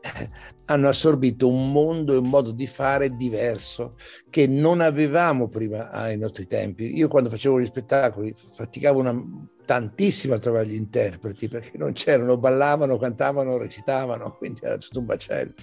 [0.65, 3.95] hanno assorbito un mondo e un modo di fare diverso
[4.29, 6.95] che non avevamo prima ai nostri tempi.
[6.95, 9.21] Io quando facevo gli spettacoli faticavo una,
[9.65, 15.05] tantissimo a trovare gli interpreti perché non c'erano, ballavano, cantavano, recitavano, quindi era tutto un
[15.05, 15.53] bacello.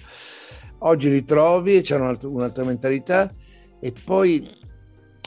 [0.79, 3.33] Oggi li trovi, c'è un'altra, un'altra mentalità
[3.79, 4.49] e poi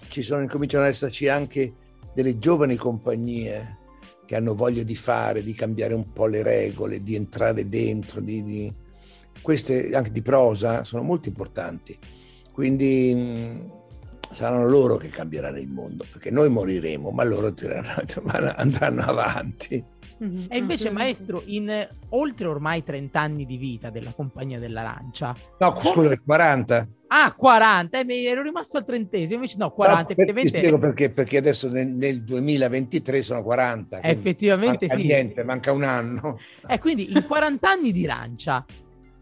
[0.08, 1.74] ci sono, incominciano ad esserci anche
[2.14, 3.78] delle giovani compagnie
[4.26, 8.42] che hanno voglia di fare, di cambiare un po' le regole, di entrare dentro, di,
[8.42, 8.74] di...
[9.42, 11.98] queste anche di prosa sono molto importanti.
[12.52, 13.70] Quindi
[14.32, 18.04] saranno loro che cambieranno il mondo, perché noi moriremo, ma loro tireranno,
[18.56, 19.84] andranno avanti.
[20.22, 20.44] Mm-hmm.
[20.48, 25.34] E invece, maestro, in oltre ormai 30 anni di vita della Compagnia dell'Arancia.
[25.58, 25.90] No, come...
[25.90, 26.88] scusa, 40.
[27.08, 30.02] Ah, 40, eh, ero rimasto al trentesimo, invece no, 40.
[30.02, 30.50] No, effettivamente...
[30.50, 34.02] Ti spiego perché, perché adesso nel, nel 2023 sono 40.
[34.02, 35.06] Effettivamente manca sì.
[35.06, 36.38] Niente, manca un anno.
[36.66, 38.64] E eh, quindi in 40 anni di Rancia,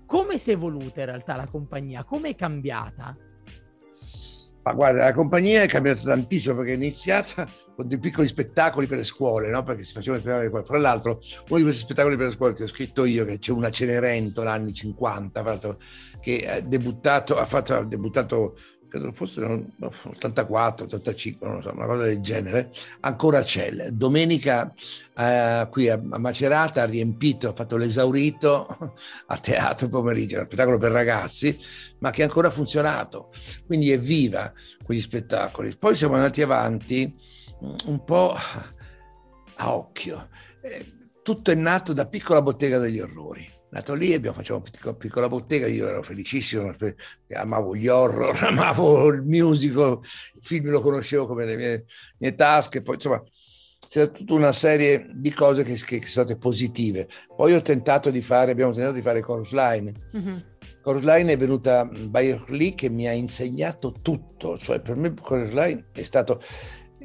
[0.06, 2.04] come si è evoluta in realtà la compagnia?
[2.04, 3.16] Come è cambiata?
[4.62, 8.98] Ma guarda, la compagnia è cambiata tantissimo perché è iniziata con dei piccoli spettacoli per
[8.98, 9.62] le scuole, no?
[9.62, 10.80] perché si facevano spettacoli per le scuole.
[10.80, 13.52] Fra l'altro, uno di questi spettacoli per le scuole che ho scritto io, che c'è
[13.52, 15.78] una Cenerentola anni 50,
[16.20, 18.56] che ha debuttato, ha fatto, ha debuttato
[18.90, 23.70] credo fosse l'84, 85, non so, una cosa del genere, ancora c'è.
[23.90, 24.72] Domenica
[25.16, 28.94] eh, qui a, Macerata ha riempito, ha fatto l'esaurito
[29.26, 31.56] a teatro pomeriggio, uno spettacolo per ragazzi,
[32.00, 33.30] ma che ancora ha funzionato,
[33.64, 35.76] quindi è viva quegli spettacoli.
[35.78, 37.14] Poi siamo andati avanti
[37.64, 38.34] mm, un po'
[39.56, 40.28] a occhio.
[40.60, 44.94] Eh, tutto è nato da piccola bottega degli orrori nato lì, abbiamo fatto una piccola,
[44.94, 46.74] piccola, bottega, io ero felicissimo,
[47.34, 51.84] amavo gli horror, amavo il musical, il film lo conoscevo come le mie,
[52.18, 53.22] mie tasche, poi insomma
[53.88, 57.08] c'era tutta una serie di cose che, che, che, sono state positive.
[57.34, 59.92] Poi ho tentato di fare, abbiamo tentato di fare Chorus Line.
[60.16, 60.36] Mm-hmm.
[60.82, 65.52] Chorus Line è venuta Bayer lì che mi ha insegnato tutto, cioè per me Chorus
[65.52, 66.40] Line è stato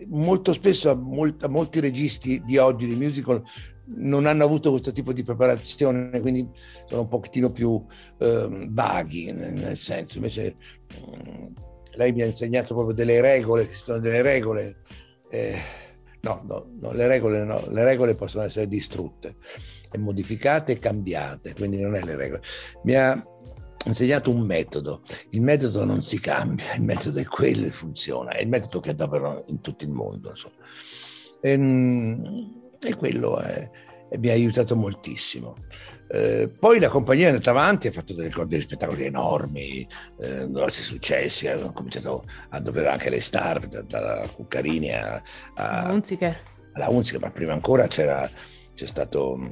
[0.07, 3.41] molto spesso a, molt, a molti registi di oggi di musical
[3.87, 6.47] non hanno avuto questo tipo di preparazione, quindi
[6.87, 7.83] sono un pochettino più
[8.17, 10.55] eh, vaghi, nel, senso, invece
[10.89, 11.45] mh, mm,
[11.93, 14.77] lei mi ha insegnato proprio delle regole, che sono delle regole,
[15.29, 15.57] eh,
[16.21, 19.35] no, no, no, le regole no, le regole possono essere distrutte,
[19.91, 22.41] e modificate e cambiate, quindi non è le regole.
[22.83, 23.23] Mi ha
[23.85, 28.41] insegnato un metodo, il metodo non si cambia, il metodo è quello e funziona, è
[28.41, 30.29] il metodo che adopero in tutto il mondo.
[30.29, 30.55] Insomma.
[31.39, 33.69] E, ehm, e quello è,
[34.17, 35.55] mi ha aiutato moltissimo.
[36.07, 39.87] Eh, poi la compagnia è andata avanti, ha fatto delle, degli spettacoli enormi,
[40.19, 45.21] eh, grossi successi, hanno cominciato a dover anche le star, da, da Cuccarini a,
[45.55, 46.37] a Unziker.
[46.73, 48.29] alla Unziker, ma prima ancora c'era,
[48.75, 49.51] c'è stato mm,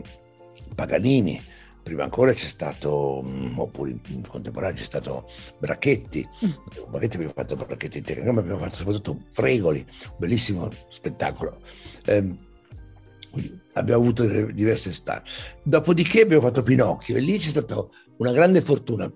[0.76, 1.42] Paganini,
[1.82, 6.52] prima ancora c'è stato, mm, oppure in contemporanea c'è stato Bracchetti, mm.
[6.90, 11.60] Bracchetti abbiamo fatto Bracchetti in tecnica, ma abbiamo fatto soprattutto Fregoli, un bellissimo spettacolo.
[12.06, 12.52] Eh,
[13.34, 15.24] quindi abbiamo avuto diverse star.
[15.64, 17.84] Dopodiché abbiamo fatto Pinocchio e lì c'è stata
[18.18, 19.12] una grande fortuna.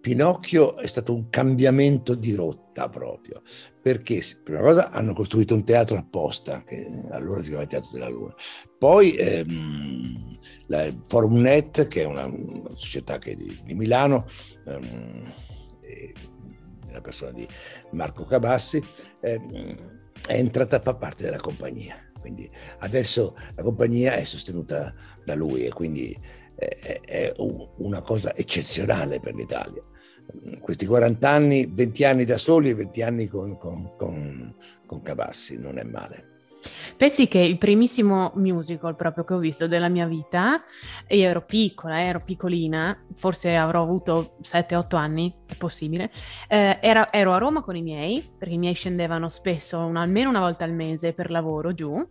[0.00, 3.42] Pinocchio è stato un cambiamento di rotta proprio,
[3.82, 8.34] perché prima cosa hanno costruito un teatro apposta, che allora si chiamava Teatro della Luna.
[8.78, 10.26] Poi ehm,
[10.66, 14.26] la Forumnet, che è una, una società di, di, Milano,
[14.66, 15.32] ehm,
[16.88, 17.46] una persona di
[17.92, 18.82] Marco Cabassi,
[19.20, 19.76] ehm,
[20.26, 24.94] è entrata a far parte della compagnia quindi adesso la compagnia è sostenuta
[25.26, 26.18] da lui e quindi
[26.54, 29.82] è, è una cosa eccezionale per l'Italia.
[30.58, 34.56] Questi 40 anni, 20 anni da soli e 20 anni con, con, con,
[34.86, 36.33] con Cavassi, non è male.
[36.96, 40.62] Pensi che il primissimo musical proprio che ho visto della mia vita,
[41.08, 46.10] io ero piccola, ero piccolina, forse avrò avuto 7-8 anni, è possibile,
[46.48, 50.28] eh, era, ero a Roma con i miei, perché i miei scendevano spesso, un, almeno
[50.28, 52.08] una volta al mese per lavoro giù,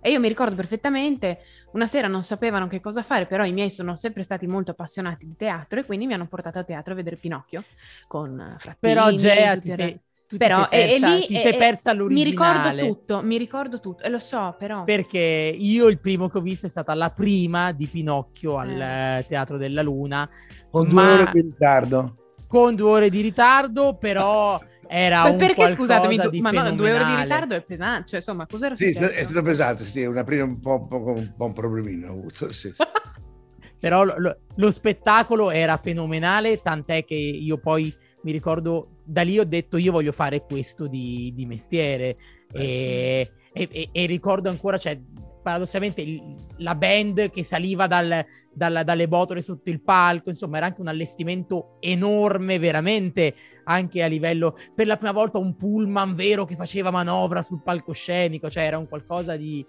[0.00, 1.38] e io mi ricordo perfettamente,
[1.72, 5.26] una sera non sapevano che cosa fare, però i miei sono sempre stati molto appassionati
[5.26, 7.64] di teatro e quindi mi hanno portato a teatro a vedere Pinocchio
[8.06, 8.92] con Frattini.
[8.92, 9.98] Però Gea ti sei,
[10.38, 12.24] tu però ti sei persa, e, lì, ti sei persa l'originale.
[12.24, 14.84] Mi ricordo tutto, mi ricordo tutto e lo so però.
[14.84, 19.24] Perché io il primo che ho visto è stata la prima di Pinocchio al eh.
[19.28, 20.28] Teatro della Luna.
[20.70, 22.16] Con due ore di ritardo.
[22.46, 27.04] Con due ore di ritardo, però era un perché scusatemi, du- ma no, due ore
[27.04, 29.20] di ritardo è pesante, cioè insomma, cos'era sì, successo?
[29.20, 32.12] è stato pesante, sì, una prima un po', un po', un, po un problemino ho
[32.12, 32.82] avuto, sì, sì.
[33.80, 39.44] Però lo, lo, spettacolo era fenomenale, tant'è che io poi mi ricordo, da lì ho
[39.44, 42.16] detto io voglio fare questo di, di mestiere.
[42.52, 44.98] E, e, e, e ricordo ancora, cioè,
[45.42, 46.22] paradossalmente il-
[46.58, 50.88] la band che saliva dal- dal- dalle botole sotto il palco, insomma era anche un
[50.88, 56.90] allestimento enorme veramente, anche a livello, per la prima volta un pullman vero che faceva
[56.90, 59.64] manovra sul palcoscenico, cioè era un qualcosa di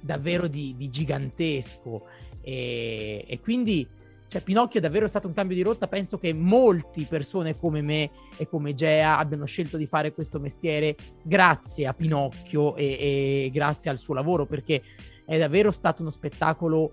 [0.00, 2.04] davvero di, di gigantesco
[2.40, 3.88] e, e quindi
[4.28, 5.86] cioè, Pinocchio è davvero stato un cambio di rotta.
[5.86, 10.96] Penso che molte persone come me e come Gea abbiano scelto di fare questo mestiere
[11.22, 12.84] grazie a Pinocchio e,
[13.46, 14.82] e grazie al suo lavoro, perché
[15.24, 16.92] è davvero stato uno spettacolo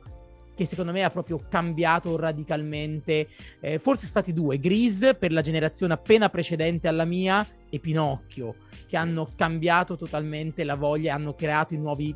[0.55, 3.27] che secondo me ha proprio cambiato radicalmente.
[3.59, 8.55] Eh, forse stati due, Grease per la generazione appena precedente alla mia e Pinocchio,
[8.87, 12.15] che hanno cambiato totalmente la voglia, hanno creato i nuovi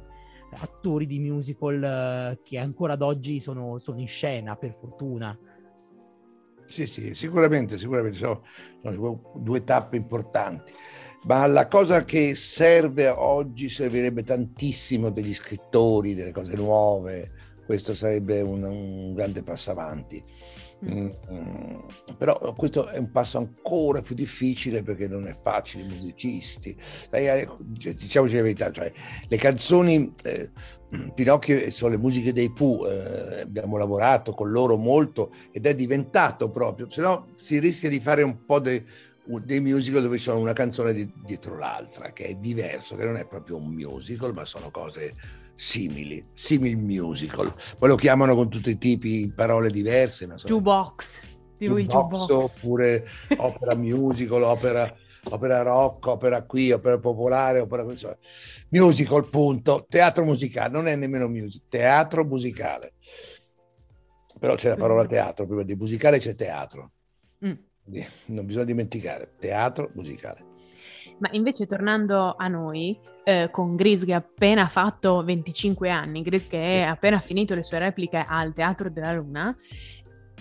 [0.51, 5.37] attori di musical eh, che ancora ad oggi sono, sono in scena, per fortuna.
[6.65, 8.43] Sì, sì, sicuramente, sicuramente sono,
[8.81, 10.73] sono due tappe importanti.
[11.23, 17.31] Ma la cosa che serve oggi servirebbe tantissimo degli scrittori, delle cose nuove.
[17.65, 20.23] Questo sarebbe un, un grande passo avanti.
[20.85, 21.79] Mm, mm,
[22.17, 26.77] però questo è un passo ancora più difficile perché non è facile, i musicisti.
[27.09, 28.91] Eh, Diciamoci la verità, cioè,
[29.27, 30.51] le canzoni, eh,
[31.15, 36.51] Pinocchio sono le musiche dei Pooh, eh, abbiamo lavorato con loro molto ed è diventato
[36.51, 38.85] proprio, se no si rischia di fare un po' dei,
[39.43, 43.25] dei musical dove sono una canzone di- dietro l'altra, che è diverso, che non è
[43.25, 45.13] proprio un musical, ma sono cose
[45.57, 47.51] simili, simil musical.
[47.77, 51.21] Poi lo chiamano con tutti i tipi, parole diverse, ma sono Jukebox.
[51.57, 58.15] Tipo il jukebox, oppure opera musical, opera, opera rock, opera qui, opera popolare, opera insomma,
[58.69, 59.85] musical, punto.
[59.89, 62.93] Teatro musicale, non è nemmeno musical, teatro musicale.
[64.39, 66.91] Però c'è la parola teatro, prima di musicale c'è teatro.
[67.43, 67.53] Mm.
[68.25, 70.55] Non bisogna dimenticare, teatro musicale.
[71.19, 76.47] Ma invece tornando a noi, eh, con Gris che ha appena fatto 25 anni, Gris
[76.47, 79.55] che è appena finito le sue repliche al Teatro della Luna,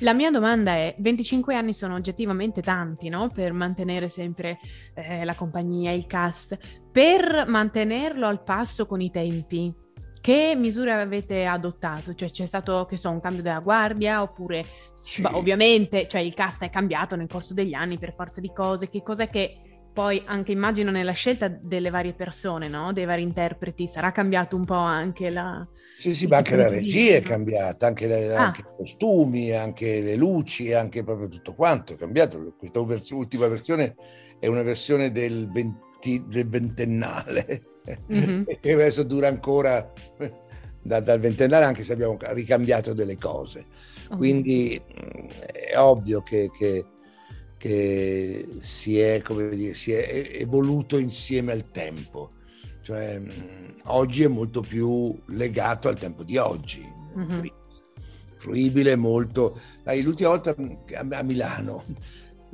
[0.00, 3.30] la mia domanda è, 25 anni sono oggettivamente tanti, no?
[3.30, 4.58] Per mantenere sempre
[4.94, 6.58] eh, la compagnia, il cast,
[6.92, 9.74] per mantenerlo al passo con i tempi.
[10.20, 12.14] Che misure avete adottato?
[12.14, 15.22] Cioè c'è stato, che so, un cambio della guardia oppure Sì.
[15.22, 18.88] Beh, ovviamente, cioè il cast è cambiato nel corso degli anni per forza di cose.
[18.90, 22.92] Che cos'è che poi anche immagino nella scelta delle varie persone, no?
[22.92, 25.66] Dei vari interpreti, sarà cambiato un po' anche la...
[25.98, 28.42] Sì, sì, ma anche la regia è cambiata, anche, le- Ah.
[28.44, 32.54] anche i costumi, anche le luci, anche proprio tutto quanto è cambiato.
[32.58, 33.94] Questa vers- ultima versione
[34.38, 37.62] è una versione del, venti- del ventennale,
[38.08, 38.46] Mhm.
[38.60, 39.90] e adesso dura ancora
[40.82, 43.66] da- dal ventennale, anche se abbiamo ricambiato delle cose.
[44.14, 45.26] Quindi mh,
[45.72, 46.84] è ovvio che, che-
[47.56, 52.32] che si, è, come dire, si è evoluto insieme al tempo.
[52.82, 57.28] Cioè, mh, oggi è molto più legato al tempo di oggi, Mhm.
[57.38, 57.54] Fru-
[58.36, 59.58] fruibile, molto...
[59.82, 61.84] Dai, l'ultima volta a Milano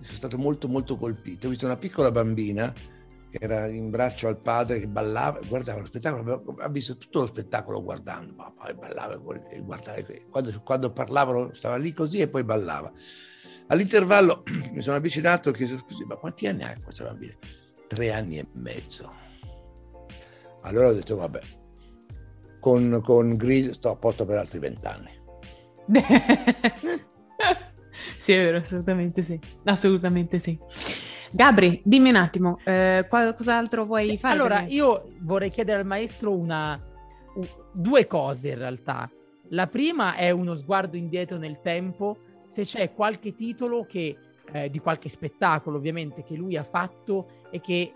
[0.00, 1.46] sono stato molto molto colpito.
[1.46, 5.86] Ho visto una piccola bambina che era in braccio al padre che ballava, guardava lo
[5.86, 9.14] spettacolo, ha visto tutto lo spettacolo guardando, ma poi ballava
[9.50, 12.92] e guardava, quando, quando parlavano stava lì così e poi ballava.
[13.68, 17.35] All'intervallo mi sono avvicinato e ho chiesto scusi, ma quanti anni ha questa bambina?
[17.87, 19.12] Tre anni e mezzo.
[20.62, 21.40] Allora ho detto, vabbè,
[22.61, 25.11] con, con Gris sto a posto per altri vent'anni.
[28.16, 29.38] sì, è vero, assolutamente sì.
[29.64, 30.59] Assolutamente sì.
[31.33, 34.35] Gabri, dimmi un attimo, eh, cos'altro vuoi fare?
[34.35, 36.81] Allora, io vorrei chiedere al maestro una,
[37.35, 39.11] u- due cose in realtà.
[39.48, 42.18] La prima è uno sguardo indietro nel tempo,
[42.52, 44.14] se c'è qualche titolo che,
[44.52, 47.94] eh, di qualche spettacolo ovviamente che lui ha fatto e che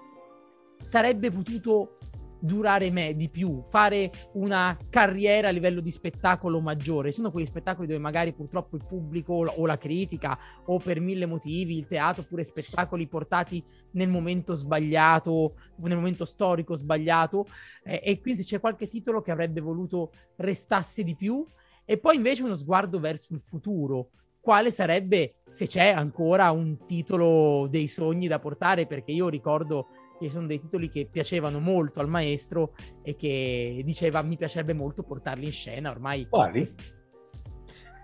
[0.80, 1.98] sarebbe potuto
[2.38, 7.12] durare me di più, fare una carriera a livello di spettacolo maggiore.
[7.12, 11.76] Sono quegli spettacoli dove magari purtroppo il pubblico o la critica o per mille motivi
[11.76, 17.46] il teatro oppure spettacoli portati nel momento sbagliato, nel momento storico sbagliato
[17.84, 21.44] eh, e quindi se c'è qualche titolo che avrebbe voluto restasse di più
[21.84, 24.12] e poi invece uno sguardo verso il futuro.
[24.46, 28.86] Quale sarebbe, se c'è ancora, un titolo dei sogni da portare?
[28.86, 29.88] Perché io ricordo
[30.20, 35.02] che sono dei titoli che piacevano molto al maestro e che diceva mi piacerebbe molto
[35.02, 36.28] portarli in scena ormai.
[36.28, 36.60] Quali?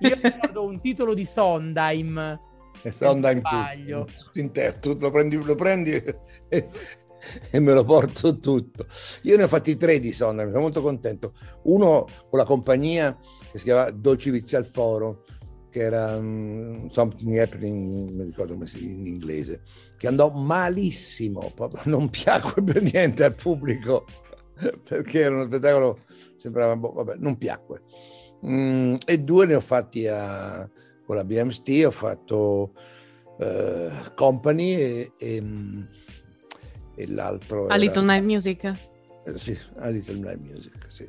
[0.00, 2.40] Io ricordo un titolo di Sondheim.
[2.82, 4.00] E sonda in sbaglio.
[4.06, 6.68] tutto, tutto intero, tu lo prendi, lo prendi e,
[7.52, 8.88] e me lo porto tutto.
[9.22, 11.34] Io ne ho fatti tre di sonda, mi sono molto contento.
[11.66, 13.16] Uno con la compagnia
[13.52, 15.22] che si chiama Dolci Vizi al Foro,
[15.72, 19.62] che era um, Something Happening, non mi ricordo come si in inglese,
[19.96, 24.04] che andò malissimo, proprio non piacque per niente al pubblico,
[24.86, 25.98] perché era uno spettacolo,
[26.36, 27.84] sembrava, boh, vabbè, non piacque.
[28.46, 30.68] Mm, e due ne ho fatti a,
[31.06, 32.74] con la BMST, ho fatto
[33.38, 35.42] uh, Company e, e,
[36.96, 37.68] e l'altro...
[37.68, 38.64] A Little Night Music?
[39.24, 41.08] Eh, sì, a Little Night Music, sì.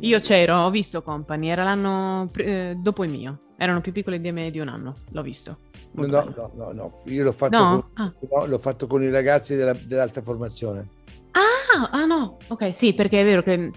[0.00, 3.40] Io c'ero, ho visto Company, era l'anno eh, dopo il mio.
[3.56, 5.58] Erano più piccoli di me di un anno, l'ho visto.
[5.92, 7.90] No, no, no, no, io l'ho fatto, no?
[7.94, 8.12] Con, ah.
[8.30, 10.88] no, l'ho fatto con i ragazzi della, dell'alta formazione.
[11.32, 13.70] Ah, ah, no, ok, sì, perché è vero che,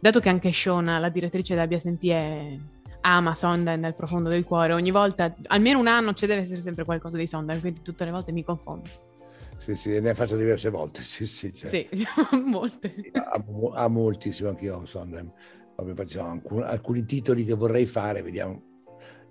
[0.00, 2.58] dato che anche Shona, la direttrice della BSNT, è,
[3.02, 6.84] ama Sondheim nel profondo del cuore, ogni volta, almeno un anno, ci deve essere sempre
[6.84, 8.88] qualcosa di Sondheim, quindi tutte le volte mi confondo.
[9.58, 11.54] Sì, sì, ne ha fatto diverse volte, sì, sì.
[11.54, 11.88] Cioè, sì,
[12.44, 12.94] molte.
[13.12, 15.32] Amo, amo moltissimo anche io Sondheim.
[15.76, 18.62] Alcuni, alcuni titoli che vorrei fare, vediamo,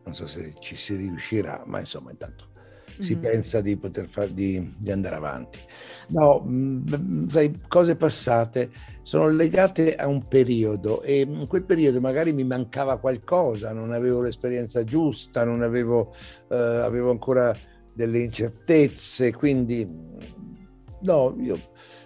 [0.03, 2.53] non so se ci si riuscirà, ma insomma intanto
[2.99, 3.21] si mm-hmm.
[3.21, 5.59] pensa di poter far, di, di andare avanti.
[6.09, 8.69] No, mh, mm, sai, cose passate
[9.01, 14.21] sono legate a un periodo e in quel periodo magari mi mancava qualcosa, non avevo
[14.21, 16.13] l'esperienza giusta, non avevo,
[16.49, 17.55] eh, avevo ancora
[17.95, 19.87] delle incertezze, quindi
[21.01, 21.59] no, io,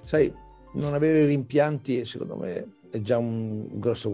[0.03, 0.31] sai,
[0.73, 4.09] non avere rimpianti secondo me è già un grosso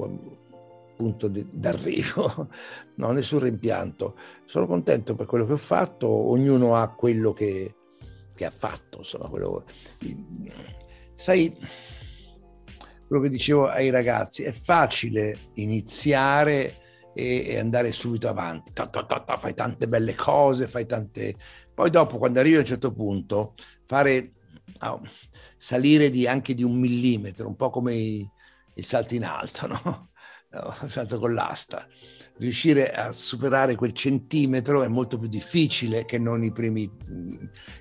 [0.95, 2.49] punto d'arrivo,
[2.95, 4.17] no, nessun rimpianto.
[4.45, 7.75] Sono contento per quello che ho fatto, ognuno ha quello che,
[8.33, 9.65] che ha fatto, insomma, quello...
[11.15, 11.55] Sai,
[13.07, 18.73] quello che dicevo ai ragazzi, è facile iniziare e, andare subito avanti,
[19.39, 21.35] fai tante belle cose, fai tante...
[21.75, 23.53] Poi dopo, quando arrivi a un certo punto,
[23.85, 24.31] fare...
[24.81, 25.01] Oh,
[25.57, 28.29] salire di, anche di un millimetro, un po' come i,
[28.75, 30.09] il salto in alto, no?
[30.51, 30.87] no?
[30.87, 31.87] salto con l'asta.
[32.37, 36.89] Riuscire a superare quel centimetro è molto più difficile che non i primi,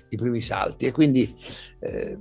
[0.09, 0.85] i primi salti.
[0.85, 1.35] E quindi
[1.79, 2.17] eh,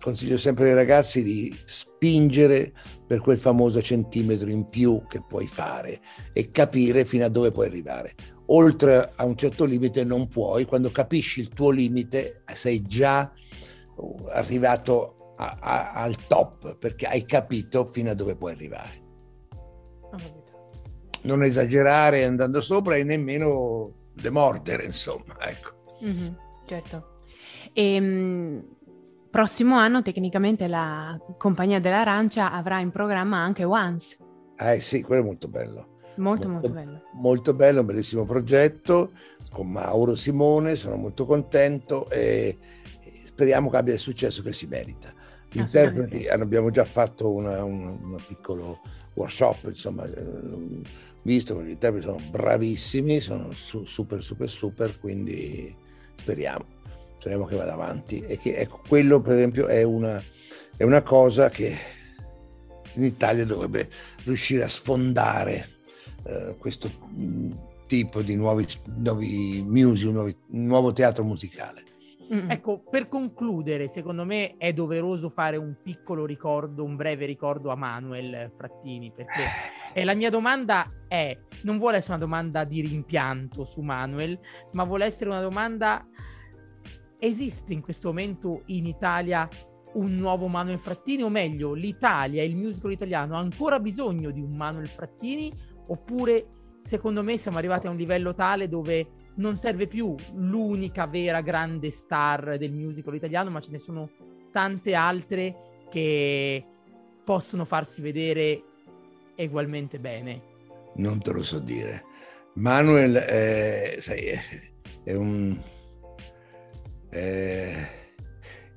[0.00, 2.72] consiglio sempre ai ragazzi di spingere
[3.06, 6.00] per quel famoso centimetro in più che puoi fare
[6.32, 8.14] e capire fino a dove puoi arrivare.
[8.46, 13.32] Oltre a un certo limite non puoi, quando capisci il tuo limite sei già
[14.30, 19.04] arrivato a, a, al top perché hai capito fino a dove puoi arrivare.
[21.22, 25.36] Non esagerare andando sopra e nemmeno demordere, insomma.
[25.40, 25.94] Ecco.
[26.04, 26.32] Mm-hmm,
[26.66, 27.20] certo.
[27.72, 28.64] E, ehm,
[29.30, 34.18] prossimo anno tecnicamente la Compagnia dell'Arancia avrà in programma anche Once.
[34.56, 35.95] Eh sì, quello è molto bello.
[36.16, 37.02] Molto, molto, molto bello.
[37.12, 39.12] Molto bello, un bellissimo progetto
[39.50, 42.58] con Mauro Simone, sono molto contento e
[43.26, 45.12] speriamo che abbia il successo che si merita.
[45.50, 48.80] Gli interpreti abbiamo già fatto un piccolo
[49.14, 50.82] workshop, insomma, eh,
[51.22, 55.74] visto che gli interpreti sono bravissimi, sono super, super, super, quindi
[56.16, 56.64] speriamo,
[57.18, 58.20] speriamo che vada avanti.
[58.20, 60.22] E che ecco, quello per esempio è una,
[60.76, 61.76] è una cosa che
[62.94, 63.88] in Italia dovrebbe
[64.24, 65.74] riuscire a sfondare
[66.26, 67.52] eh, questo mm,
[67.86, 68.66] tipo di nuovi,
[68.96, 71.84] nuovi music, nuovi, nuovo teatro musicale.
[72.32, 72.50] Mm.
[72.50, 77.76] Ecco, per concludere, secondo me è doveroso fare un piccolo ricordo, un breve ricordo a
[77.76, 79.42] Manuel Frattini, perché
[79.94, 84.38] eh, la mia domanda è, non vuole essere una domanda di rimpianto su Manuel,
[84.72, 86.04] ma vuole essere una domanda,
[87.20, 89.48] esiste in questo momento in Italia
[89.94, 94.56] un nuovo Manuel Frattini, o meglio, l'Italia, il musical italiano ha ancora bisogno di un
[94.56, 95.52] Manuel Frattini,
[95.86, 96.46] oppure
[96.82, 101.90] secondo me siamo arrivati a un livello tale dove non serve più l'unica vera grande
[101.90, 104.08] star del musical italiano, ma ce ne sono
[104.52, 105.54] tante altre
[105.90, 106.64] che
[107.24, 108.62] possono farsi vedere
[109.36, 110.54] ugualmente bene.
[110.94, 112.04] Non te lo so dire.
[112.54, 114.30] Manuel è, sai,
[115.02, 115.58] è, un...
[117.10, 117.88] È,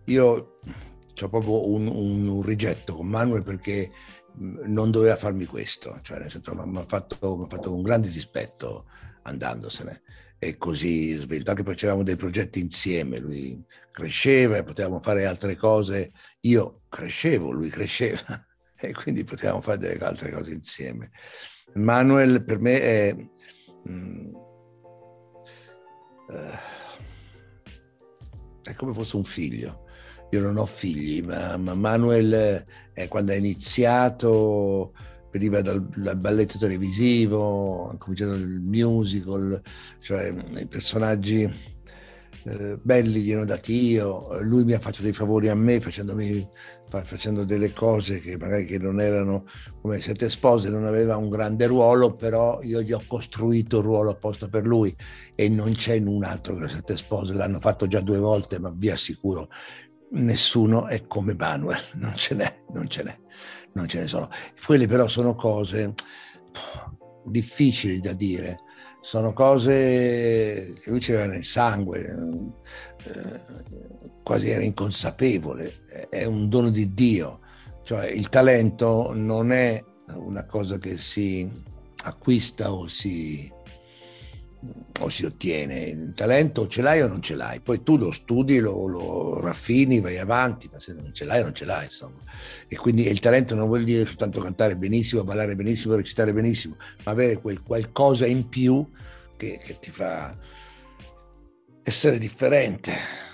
[0.05, 0.60] io
[1.22, 3.91] ho proprio un, un, un, rigetto con Manuel perché
[4.36, 8.86] non doveva farmi questo, cioè nel senso mi ha fatto, fatto un grande dispetto
[9.24, 10.04] andandosene
[10.38, 13.62] e così svelto, anche perché avevamo dei progetti insieme, lui
[13.92, 18.46] cresceva e potevamo fare altre cose, io crescevo, lui cresceva
[18.80, 21.12] e quindi potevamo fare delle altre cose insieme.
[21.74, 23.16] Manuel per me è...
[23.90, 24.34] Mm,
[28.64, 29.88] è come fosse un figlio.
[30.32, 34.94] Io non ho figli, ma, ma Manuel, eh, quando ha iniziato,
[35.32, 39.62] veniva dal, dal, balletto televisivo, ha cominciato il musical,
[40.00, 41.78] cioè i personaggi
[42.44, 46.48] eh, belli gliene ho dati io, lui mi ha fatto dei favori a me facendomi,
[47.04, 49.46] facendo delle cose che magari che non erano
[49.82, 54.12] come Sette Spose, non aveva un grande ruolo, però io gli ho costruito il ruolo
[54.12, 54.96] apposta per lui.
[55.36, 58.72] E non c'è in un altro che Sette Spose, l'hanno fatto già due volte, ma
[58.74, 59.50] vi assicuro,
[60.12, 63.18] nessuno è come Manuel, non ce n'è, non ce n'è,
[63.74, 64.30] non ce ne sono.
[64.66, 65.93] Quelle però sono cose
[67.26, 68.60] difficili da dire
[69.01, 72.18] sono cose che lui c'era nel sangue,
[73.03, 73.39] eh,
[74.24, 75.74] quasi era inconsapevole,
[76.10, 77.39] è un dono di Dio,
[77.84, 79.84] cioè il talento non è
[80.14, 81.49] una cosa che si
[82.03, 83.51] acquista o si,
[84.99, 85.84] o si ottiene.
[85.84, 89.99] Il talento ce l'hai o non ce l'hai, poi tu lo studi, lo, lo raffini,
[89.99, 92.20] vai avanti, ma se non ce l'hai non ce l'hai, insomma.
[92.68, 97.12] E quindi il talento non vuol dire soltanto cantare benissimo, ballare benissimo, recitare benissimo, ma
[97.12, 98.86] avere quel qualcosa in più
[99.38, 100.36] che, che ti fa
[101.84, 103.28] essere differente.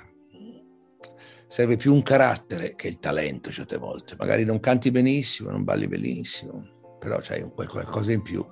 [1.47, 4.15] Serve più un carattere che il talento certe volte.
[4.17, 8.45] Magari non canti benissimo, non balli benissimo, però c'hai un qualcosa in più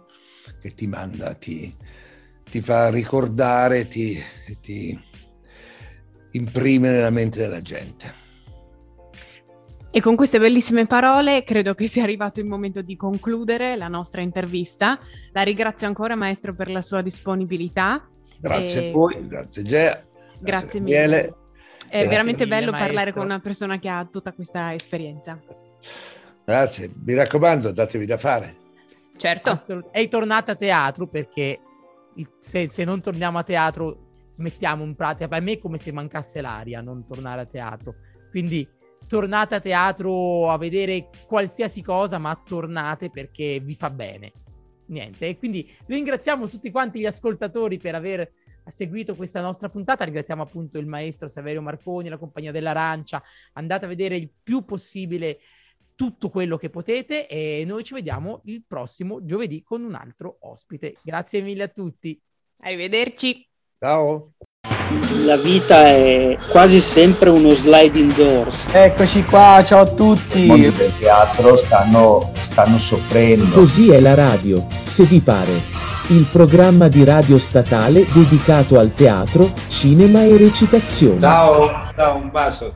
[0.61, 1.76] che ti manda, ti,
[2.54, 4.16] ti fa ricordare, ti,
[4.62, 4.95] ti
[6.34, 8.14] imprime nella mente della gente.
[9.89, 14.22] E con queste bellissime parole credo che sia arrivato il momento di concludere la nostra
[14.22, 14.99] intervista.
[15.32, 18.08] La ringrazio ancora maestro per la sua disponibilità.
[18.39, 18.89] Grazie e...
[18.89, 20.04] a voi, grazie Gea.
[20.39, 21.36] Grazie, grazie mille.
[21.89, 22.93] È veramente mille, bello maestro.
[22.93, 25.39] parlare con una persona che ha tutta questa esperienza.
[26.45, 28.56] Grazie, mi raccomando, datevi da fare.
[29.18, 29.49] Certo.
[29.49, 31.60] Assolut- è tornata a teatro perché
[32.39, 35.28] se, se, non torniamo a teatro smettiamo in pratica.
[35.28, 37.95] Per me è come se mancasse l'aria non tornare a teatro.
[38.30, 38.68] Quindi
[39.07, 44.32] tornate a teatro a vedere qualsiasi cosa, ma tornate perché vi fa bene.
[44.86, 48.32] Niente, e quindi ringraziamo tutti quanti gli ascoltatori per aver
[48.68, 50.03] seguito questa nostra puntata.
[50.03, 53.22] Ringraziamo appunto il maestro Saverio Marconi, la compagnia dell'Arancia.
[53.53, 55.39] Andate a vedere il più possibile
[55.96, 60.96] tutto quello che potete e noi ci vediamo il prossimo giovedì con un altro ospite.
[61.02, 62.20] Grazie mille a tutti.
[62.62, 63.48] Arrivederci.
[63.80, 64.32] Ciao.
[65.26, 68.66] La vita è quasi sempre uno sliding doors.
[68.72, 70.44] Eccoci qua, ciao a tutti.
[70.44, 73.54] I mondi del teatro stanno, stanno soffrendo.
[73.54, 75.52] Così è la radio, se vi pare.
[76.10, 81.22] Il programma di radio statale dedicato al teatro, cinema e recitazione.
[81.22, 82.72] Ciao, ciao, un bacio.